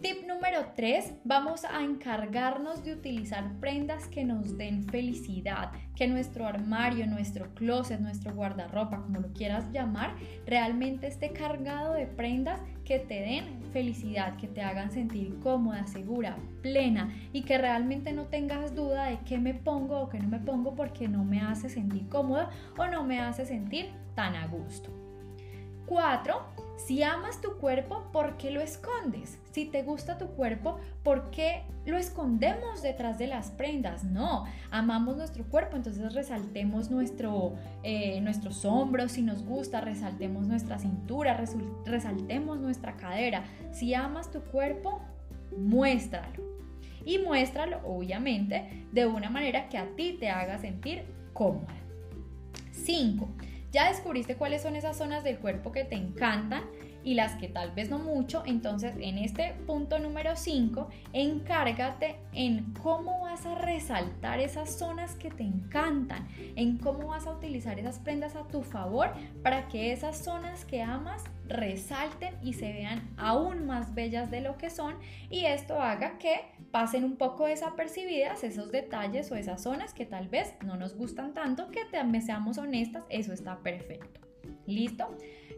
Tip 0.02 0.26
número 0.26 0.64
3, 0.76 1.12
vamos 1.24 1.66
a 1.66 1.82
encargarnos 1.82 2.82
de 2.82 2.94
utilizar 2.94 3.52
prendas 3.60 4.06
que 4.06 4.24
nos 4.24 4.56
den 4.56 4.82
felicidad, 4.84 5.72
que 5.94 6.08
nuestro 6.08 6.46
armario, 6.46 7.06
nuestro 7.06 7.52
closet, 7.54 8.00
nuestro 8.00 8.32
guardarropa, 8.32 9.02
como 9.02 9.20
lo 9.20 9.30
quieras 9.34 9.70
llamar, 9.72 10.14
realmente 10.46 11.06
esté 11.06 11.32
cargado 11.34 11.92
de 11.92 12.06
prendas 12.06 12.62
que 12.86 12.98
te 12.98 13.20
den 13.20 13.62
felicidad, 13.74 14.38
que 14.38 14.48
te 14.48 14.62
hagan 14.62 14.90
sentir 14.90 15.38
cómoda, 15.40 15.86
segura, 15.86 16.38
plena 16.62 17.14
y 17.34 17.42
que 17.42 17.58
realmente 17.58 18.14
no 18.14 18.24
tengas 18.24 18.74
duda 18.74 19.04
de 19.04 19.18
qué 19.26 19.36
me 19.36 19.52
pongo 19.52 20.00
o 20.00 20.08
qué 20.08 20.18
no 20.18 20.28
me 20.28 20.38
pongo 20.38 20.74
porque 20.74 21.08
no 21.08 21.24
me 21.24 21.42
hace 21.42 21.68
sentir 21.68 22.08
cómoda 22.08 22.48
o 22.78 22.86
no 22.86 23.04
me 23.04 23.20
hace 23.20 23.44
sentir 23.44 23.90
tan 24.14 24.34
a 24.34 24.46
gusto. 24.46 24.90
4 25.84 26.70
si 26.80 27.02
amas 27.02 27.40
tu 27.42 27.58
cuerpo, 27.58 28.08
¿por 28.10 28.38
qué 28.38 28.50
lo 28.50 28.62
escondes? 28.62 29.38
Si 29.52 29.64
te 29.64 29.82
gusta 29.82 30.16
tu 30.16 30.28
cuerpo, 30.28 30.78
¿por 31.02 31.30
qué 31.30 31.62
lo 31.84 31.98
escondemos 31.98 32.82
detrás 32.82 33.18
de 33.18 33.26
las 33.26 33.50
prendas? 33.50 34.04
No, 34.04 34.44
amamos 34.70 35.16
nuestro 35.16 35.44
cuerpo, 35.44 35.76
entonces 35.76 36.14
resaltemos 36.14 36.90
nuestro, 36.90 37.54
eh, 37.82 38.20
nuestros 38.20 38.64
hombros 38.64 39.12
si 39.12 39.22
nos 39.22 39.44
gusta, 39.44 39.80
resaltemos 39.80 40.46
nuestra 40.46 40.78
cintura, 40.78 41.42
resaltemos 41.84 42.60
nuestra 42.60 42.96
cadera. 42.96 43.44
Si 43.72 43.92
amas 43.92 44.30
tu 44.30 44.40
cuerpo, 44.40 45.00
muéstralo. 45.56 46.60
Y 47.04 47.18
muéstralo, 47.18 47.80
obviamente, 47.84 48.86
de 48.92 49.06
una 49.06 49.30
manera 49.30 49.68
que 49.68 49.78
a 49.78 49.96
ti 49.96 50.16
te 50.20 50.30
haga 50.30 50.58
sentir 50.58 51.04
cómoda. 51.32 51.74
5. 52.72 53.28
Ya 53.72 53.88
descubriste 53.88 54.36
cuáles 54.36 54.62
son 54.62 54.76
esas 54.76 54.96
zonas 54.96 55.22
del 55.22 55.38
cuerpo 55.38 55.70
que 55.72 55.84
te 55.84 55.94
encantan 55.94 56.64
y 57.04 57.14
las 57.14 57.36
que 57.36 57.48
tal 57.48 57.72
vez 57.72 57.90
no 57.90 57.98
mucho. 57.98 58.42
Entonces, 58.46 58.94
en 59.00 59.18
este 59.18 59.54
punto 59.66 59.98
número 59.98 60.36
5, 60.36 60.88
encárgate 61.12 62.16
en 62.32 62.72
cómo 62.82 63.22
vas 63.22 63.46
a 63.46 63.54
resaltar 63.54 64.40
esas 64.40 64.78
zonas 64.78 65.14
que 65.14 65.30
te 65.30 65.42
encantan, 65.42 66.28
en 66.56 66.78
cómo 66.78 67.08
vas 67.08 67.26
a 67.26 67.32
utilizar 67.32 67.78
esas 67.78 67.98
prendas 67.98 68.36
a 68.36 68.46
tu 68.46 68.62
favor 68.62 69.12
para 69.42 69.68
que 69.68 69.92
esas 69.92 70.18
zonas 70.18 70.64
que 70.64 70.82
amas 70.82 71.24
resalten 71.46 72.34
y 72.42 72.52
se 72.52 72.72
vean 72.72 73.10
aún 73.16 73.66
más 73.66 73.94
bellas 73.94 74.30
de 74.30 74.40
lo 74.40 74.56
que 74.56 74.70
son 74.70 74.94
y 75.30 75.46
esto 75.46 75.82
haga 75.82 76.16
que 76.18 76.42
pasen 76.70 77.02
un 77.02 77.16
poco 77.16 77.46
desapercibidas 77.46 78.44
esos 78.44 78.70
detalles 78.70 79.30
o 79.32 79.34
esas 79.34 79.60
zonas 79.60 79.92
que 79.92 80.06
tal 80.06 80.28
vez 80.28 80.54
no 80.64 80.76
nos 80.76 80.96
gustan 80.96 81.34
tanto, 81.34 81.70
que 81.70 81.84
también 81.90 82.24
seamos 82.24 82.58
honestas, 82.58 83.04
eso 83.08 83.32
está 83.32 83.58
perfecto. 83.58 84.20
¿Listo? 84.66 85.08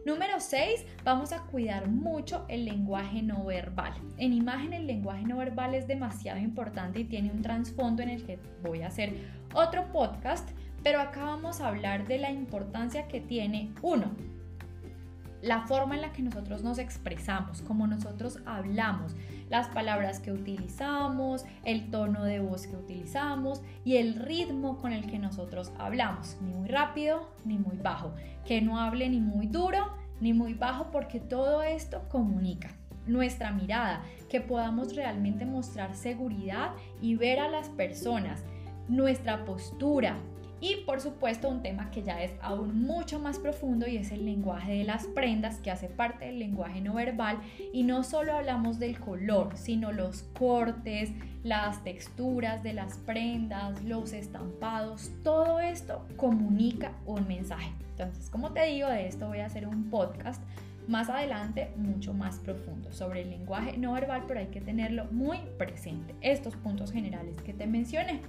Número 0.05 0.41
6, 0.41 0.85
vamos 1.05 1.31
a 1.31 1.43
cuidar 1.43 1.87
mucho 1.87 2.45
el 2.49 2.65
lenguaje 2.65 3.21
no 3.21 3.45
verbal. 3.45 3.93
En 4.17 4.33
imagen 4.33 4.73
el 4.73 4.85
lenguaje 4.85 5.23
no 5.23 5.37
verbal 5.37 5.75
es 5.75 5.87
demasiado 5.87 6.39
importante 6.39 6.99
y 6.99 7.05
tiene 7.05 7.31
un 7.31 7.41
trasfondo 7.41 8.03
en 8.03 8.09
el 8.09 8.25
que 8.25 8.37
voy 8.61 8.81
a 8.81 8.87
hacer 8.87 9.13
otro 9.53 9.93
podcast, 9.93 10.49
pero 10.83 10.99
acá 10.99 11.23
vamos 11.23 11.61
a 11.61 11.69
hablar 11.69 12.05
de 12.05 12.17
la 12.17 12.31
importancia 12.31 13.07
que 13.07 13.21
tiene 13.21 13.71
uno, 13.81 14.11
la 15.41 15.61
forma 15.67 15.95
en 15.95 16.01
la 16.01 16.11
que 16.11 16.21
nosotros 16.21 16.63
nos 16.63 16.79
expresamos, 16.79 17.61
como 17.61 17.87
nosotros 17.87 18.39
hablamos, 18.45 19.15
las 19.53 19.67
palabras 19.67 20.19
que 20.19 20.31
utilizamos, 20.31 21.45
el 21.63 21.91
tono 21.91 22.23
de 22.23 22.39
voz 22.39 22.65
que 22.65 22.75
utilizamos 22.75 23.61
y 23.85 23.97
el 23.97 24.15
ritmo 24.15 24.79
con 24.79 24.93
el 24.93 25.05
que 25.05 25.19
nosotros 25.19 25.71
hablamos, 25.77 26.37
ni 26.41 26.51
muy 26.51 26.67
rápido 26.67 27.29
ni 27.45 27.59
muy 27.59 27.77
bajo, 27.77 28.15
que 28.47 28.61
no 28.61 28.79
hable 28.79 29.07
ni 29.09 29.19
muy 29.19 29.45
duro 29.45 29.93
ni 30.19 30.33
muy 30.33 30.55
bajo 30.55 30.89
porque 30.89 31.19
todo 31.19 31.61
esto 31.61 32.01
comunica 32.09 32.71
nuestra 33.05 33.51
mirada, 33.51 34.01
que 34.27 34.41
podamos 34.41 34.95
realmente 34.95 35.45
mostrar 35.45 35.93
seguridad 35.93 36.71
y 36.99 37.13
ver 37.13 37.39
a 37.39 37.47
las 37.47 37.69
personas, 37.69 38.43
nuestra 38.87 39.45
postura, 39.45 40.17
y 40.63 40.77
por 40.85 41.01
supuesto 41.01 41.49
un 41.49 41.61
tema 41.61 41.91
que 41.91 42.03
ya 42.03 42.23
es 42.23 42.31
aún 42.41 42.85
mucho 42.85 43.19
más 43.19 43.37
profundo 43.37 43.85
y 43.85 43.97
es 43.97 44.13
el 44.13 44.23
lenguaje 44.23 44.71
de 44.71 44.85
las 44.85 45.07
prendas 45.07 45.57
que 45.57 45.69
hace 45.69 45.89
parte 45.89 46.23
del 46.23 46.39
lenguaje 46.39 46.79
no 46.79 46.93
verbal 46.93 47.39
y 47.73 47.83
no 47.83 48.05
solo 48.05 48.33
hablamos 48.33 48.79
del 48.79 48.97
color, 48.97 49.57
sino 49.57 49.91
los 49.91 50.23
cortes, 50.39 51.11
las 51.43 51.83
texturas 51.83 52.63
de 52.63 52.71
las 52.71 52.97
prendas, 52.99 53.83
los 53.83 54.13
estampados, 54.13 55.11
todo 55.21 55.59
esto 55.59 56.07
comunica 56.15 56.93
un 57.05 57.27
mensaje. 57.27 57.73
Entonces, 57.89 58.29
como 58.29 58.53
te 58.53 58.65
digo, 58.65 58.87
de 58.87 59.07
esto 59.07 59.27
voy 59.27 59.39
a 59.39 59.47
hacer 59.47 59.67
un 59.67 59.89
podcast 59.89 60.41
más 60.87 61.09
adelante 61.09 61.71
mucho 61.75 62.13
más 62.13 62.37
profundo 62.37 62.93
sobre 62.93 63.23
el 63.23 63.31
lenguaje 63.31 63.77
no 63.77 63.91
verbal, 63.91 64.23
pero 64.29 64.39
hay 64.39 64.47
que 64.47 64.61
tenerlo 64.61 65.07
muy 65.11 65.39
presente. 65.57 66.15
Estos 66.21 66.55
puntos 66.55 66.93
generales 66.93 67.35
que 67.41 67.51
te 67.53 67.67
mencioné. 67.67 68.21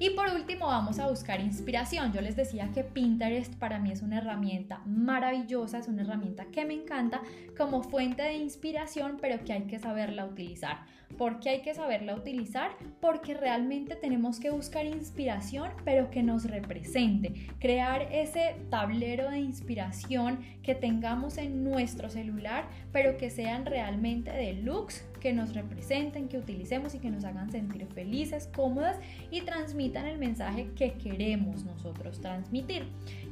Y 0.00 0.10
por 0.10 0.28
último 0.28 0.66
vamos 0.66 1.00
a 1.00 1.08
buscar 1.08 1.40
inspiración. 1.40 2.12
Yo 2.12 2.20
les 2.20 2.36
decía 2.36 2.70
que 2.72 2.84
Pinterest 2.84 3.54
para 3.56 3.80
mí 3.80 3.90
es 3.90 4.02
una 4.02 4.18
herramienta 4.18 4.80
maravillosa, 4.86 5.78
es 5.78 5.88
una 5.88 6.02
herramienta 6.02 6.44
que 6.46 6.64
me 6.64 6.74
encanta 6.74 7.20
como 7.56 7.82
fuente 7.82 8.22
de 8.22 8.34
inspiración, 8.34 9.18
pero 9.20 9.44
que 9.44 9.52
hay 9.52 9.62
que 9.62 9.80
saberla 9.80 10.24
utilizar. 10.24 10.86
¿Por 11.16 11.40
qué 11.40 11.50
hay 11.50 11.62
que 11.62 11.74
saberla 11.74 12.14
utilizar? 12.14 12.70
Porque 13.00 13.34
realmente 13.34 13.96
tenemos 13.96 14.38
que 14.38 14.50
buscar 14.50 14.86
inspiración, 14.86 15.70
pero 15.84 16.10
que 16.10 16.22
nos 16.22 16.44
represente. 16.44 17.48
Crear 17.58 18.02
ese 18.12 18.56
tablero 18.70 19.30
de 19.30 19.40
inspiración 19.40 20.40
que 20.62 20.74
tengamos 20.74 21.38
en 21.38 21.64
nuestro 21.64 22.08
celular, 22.10 22.66
pero 22.92 23.16
que 23.16 23.30
sean 23.30 23.66
realmente 23.66 24.30
de 24.30 24.52
looks 24.52 25.04
que 25.18 25.32
nos 25.32 25.54
representen, 25.54 26.28
que 26.28 26.38
utilicemos 26.38 26.94
y 26.94 26.98
que 26.98 27.10
nos 27.10 27.24
hagan 27.24 27.50
sentir 27.50 27.86
felices, 27.86 28.48
cómodas 28.54 28.96
y 29.30 29.42
transmitan 29.42 30.06
el 30.06 30.18
mensaje 30.18 30.70
que 30.76 30.92
queremos 30.92 31.64
nosotros 31.64 32.20
transmitir. 32.20 32.84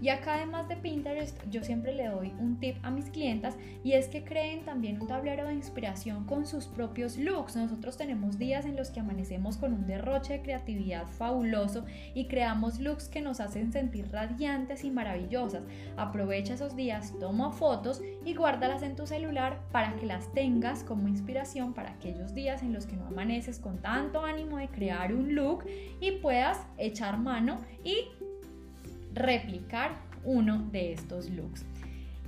Y 0.03 0.09
acá 0.09 0.35
además 0.35 0.69
de 0.69 0.77
Pinterest, 0.77 1.39
yo 1.51 1.63
siempre 1.63 1.95
le 1.95 2.09
doy 2.09 2.33
un 2.39 2.59
tip 2.59 2.77
a 2.83 2.91
mis 2.91 3.11
clientas 3.11 3.57
y 3.85 3.93
es 3.93 4.09
que 4.09 4.25
creen 4.25 4.65
también 4.65 5.01
un 5.01 5.07
tablero 5.07 5.47
de 5.47 5.55
inspiración 5.55 6.25
con 6.25 6.47
sus 6.47 6.67
propios 6.67 7.17
looks. 7.17 7.57
Nosotros 7.67 7.97
tenemos 7.97 8.39
días 8.39 8.65
en 8.65 8.77
los 8.77 8.91
que 8.91 9.01
amanecemos 9.01 9.57
con 9.57 9.73
un 9.73 9.89
derroche 9.89 10.35
de 10.35 10.43
creatividad 10.43 11.05
fabuloso 11.09 11.85
y 12.15 12.29
creamos 12.29 12.79
looks 12.79 13.09
que 13.09 13.21
nos 13.21 13.41
hacen 13.41 13.73
sentir 13.73 14.09
radiantes 14.13 14.85
y 14.85 14.91
maravillosas. 14.93 15.65
Aprovecha 15.97 16.55
esos 16.55 16.77
días, 16.77 17.13
toma 17.19 17.51
fotos 17.51 18.01
y 18.25 18.35
guárdalas 18.35 18.85
en 18.85 18.95
tu 18.95 19.09
celular 19.09 19.59
para 19.73 19.97
que 19.97 20.07
las 20.07 20.33
tengas 20.33 20.85
como 20.85 21.09
inspiración 21.09 21.75
para 21.75 21.91
aquellos 21.91 22.35
días 22.35 22.63
en 22.63 22.73
los 22.73 22.87
que 22.87 22.95
no 22.95 23.09
amaneces 23.09 23.59
con 23.59 23.79
tanto 23.79 24.25
ánimo 24.25 24.59
de 24.59 24.69
crear 24.69 25.13
un 25.13 25.35
look 25.35 25.65
y 26.01 26.13
puedas 26.13 26.65
echar 26.79 27.19
mano 27.19 27.59
y 27.83 27.97
replicar 29.13 29.97
uno 30.23 30.69
de 30.71 30.93
estos 30.93 31.31
looks. 31.31 31.65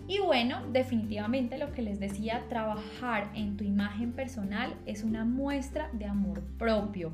Y 0.09 0.21
bueno, 0.21 0.63
definitivamente 0.73 1.59
lo 1.59 1.71
que 1.73 1.83
les 1.83 2.01
decía, 2.01 2.43
trabajar 2.49 3.31
en 3.35 3.59
tu 3.59 3.65
imagen 3.65 4.13
personal 4.13 4.75
es 4.87 5.05
una 5.05 5.27
muestra 5.27 5.91
de 5.93 6.07
amor 6.07 6.43
propio. 6.57 7.13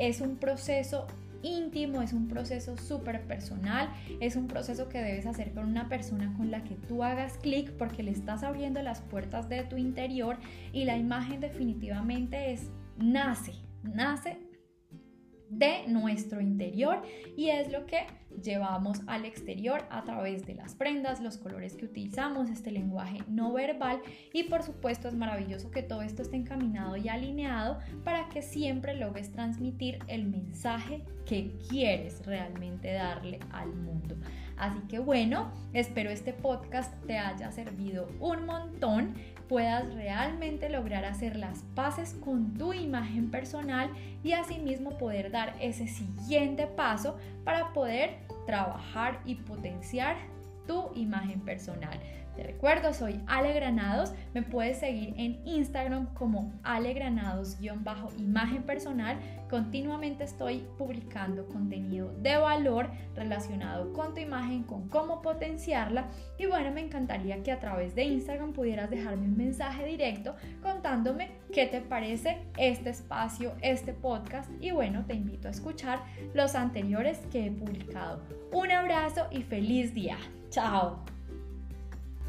Es 0.00 0.20
un 0.20 0.36
proceso 0.36 1.06
íntimo, 1.42 2.02
es 2.02 2.12
un 2.12 2.26
proceso 2.26 2.76
súper 2.76 3.22
personal, 3.22 3.88
es 4.18 4.34
un 4.34 4.48
proceso 4.48 4.88
que 4.88 4.98
debes 4.98 5.26
hacer 5.26 5.52
con 5.52 5.66
una 5.66 5.88
persona 5.88 6.34
con 6.36 6.50
la 6.50 6.64
que 6.64 6.74
tú 6.74 7.04
hagas 7.04 7.38
clic 7.38 7.70
porque 7.72 8.02
le 8.02 8.10
estás 8.10 8.42
abriendo 8.42 8.82
las 8.82 9.00
puertas 9.02 9.48
de 9.48 9.62
tu 9.62 9.76
interior 9.76 10.36
y 10.72 10.84
la 10.84 10.96
imagen 10.96 11.40
definitivamente 11.40 12.52
es, 12.52 12.70
nace, 12.98 13.52
nace 13.84 14.45
de 15.48 15.86
nuestro 15.86 16.40
interior 16.40 17.02
y 17.36 17.50
es 17.50 17.70
lo 17.70 17.86
que 17.86 18.06
llevamos 18.42 19.00
al 19.06 19.24
exterior 19.24 19.84
a 19.90 20.04
través 20.04 20.46
de 20.46 20.54
las 20.54 20.74
prendas, 20.74 21.20
los 21.20 21.38
colores 21.38 21.74
que 21.74 21.86
utilizamos, 21.86 22.50
este 22.50 22.70
lenguaje 22.70 23.18
no 23.28 23.52
verbal 23.52 24.00
y 24.32 24.44
por 24.44 24.62
supuesto 24.62 25.08
es 25.08 25.14
maravilloso 25.14 25.70
que 25.70 25.82
todo 25.82 26.02
esto 26.02 26.22
esté 26.22 26.36
encaminado 26.36 26.96
y 26.96 27.08
alineado 27.08 27.78
para 28.04 28.28
que 28.28 28.42
siempre 28.42 28.94
logres 28.94 29.32
transmitir 29.32 29.98
el 30.08 30.26
mensaje 30.26 31.02
que 31.24 31.56
quieres 31.68 32.24
realmente 32.24 32.92
darle 32.92 33.40
al 33.50 33.74
mundo. 33.74 34.16
Así 34.56 34.80
que 34.88 34.98
bueno, 34.98 35.52
espero 35.72 36.10
este 36.10 36.32
podcast 36.32 36.94
te 37.06 37.18
haya 37.18 37.50
servido 37.52 38.08
un 38.20 38.46
montón 38.46 39.14
puedas 39.48 39.92
realmente 39.94 40.68
lograr 40.68 41.04
hacer 41.04 41.36
las 41.36 41.62
paces 41.74 42.14
con 42.14 42.54
tu 42.54 42.72
imagen 42.72 43.30
personal 43.30 43.90
y 44.22 44.32
asimismo 44.32 44.98
poder 44.98 45.30
dar 45.30 45.54
ese 45.60 45.86
siguiente 45.86 46.66
paso 46.66 47.16
para 47.44 47.72
poder 47.72 48.18
trabajar 48.46 49.20
y 49.24 49.36
potenciar 49.36 50.16
tu 50.66 50.90
imagen 50.94 51.40
personal. 51.40 51.98
Te 52.36 52.42
recuerdo, 52.42 52.92
soy 52.92 53.18
Ale 53.26 53.54
Granados. 53.54 54.12
Me 54.34 54.42
puedes 54.42 54.78
seguir 54.78 55.14
en 55.16 55.40
Instagram 55.46 56.12
como 56.12 56.52
Ale 56.62 56.92
Granados-imagen 56.92 58.62
personal. 58.64 59.18
Continuamente 59.48 60.24
estoy 60.24 60.66
publicando 60.76 61.46
contenido 61.46 62.12
de 62.20 62.36
valor 62.36 62.90
relacionado 63.14 63.90
con 63.94 64.12
tu 64.12 64.20
imagen, 64.20 64.64
con 64.64 64.86
cómo 64.90 65.22
potenciarla. 65.22 66.08
Y 66.38 66.44
bueno, 66.44 66.70
me 66.72 66.82
encantaría 66.82 67.42
que 67.42 67.52
a 67.52 67.58
través 67.58 67.94
de 67.94 68.04
Instagram 68.04 68.52
pudieras 68.52 68.90
dejarme 68.90 69.24
un 69.24 69.36
mensaje 69.38 69.86
directo 69.86 70.36
contándome 70.62 71.30
qué 71.54 71.64
te 71.66 71.80
parece 71.80 72.42
este 72.58 72.90
espacio, 72.90 73.54
este 73.62 73.94
podcast. 73.94 74.50
Y 74.60 74.72
bueno, 74.72 75.06
te 75.06 75.14
invito 75.14 75.48
a 75.48 75.52
escuchar 75.52 76.02
los 76.34 76.54
anteriores 76.54 77.18
que 77.32 77.46
he 77.46 77.50
publicado. 77.50 78.20
Un 78.52 78.70
abrazo 78.70 79.26
y 79.30 79.42
feliz 79.42 79.94
día. 79.94 80.18
Chao. 80.50 81.15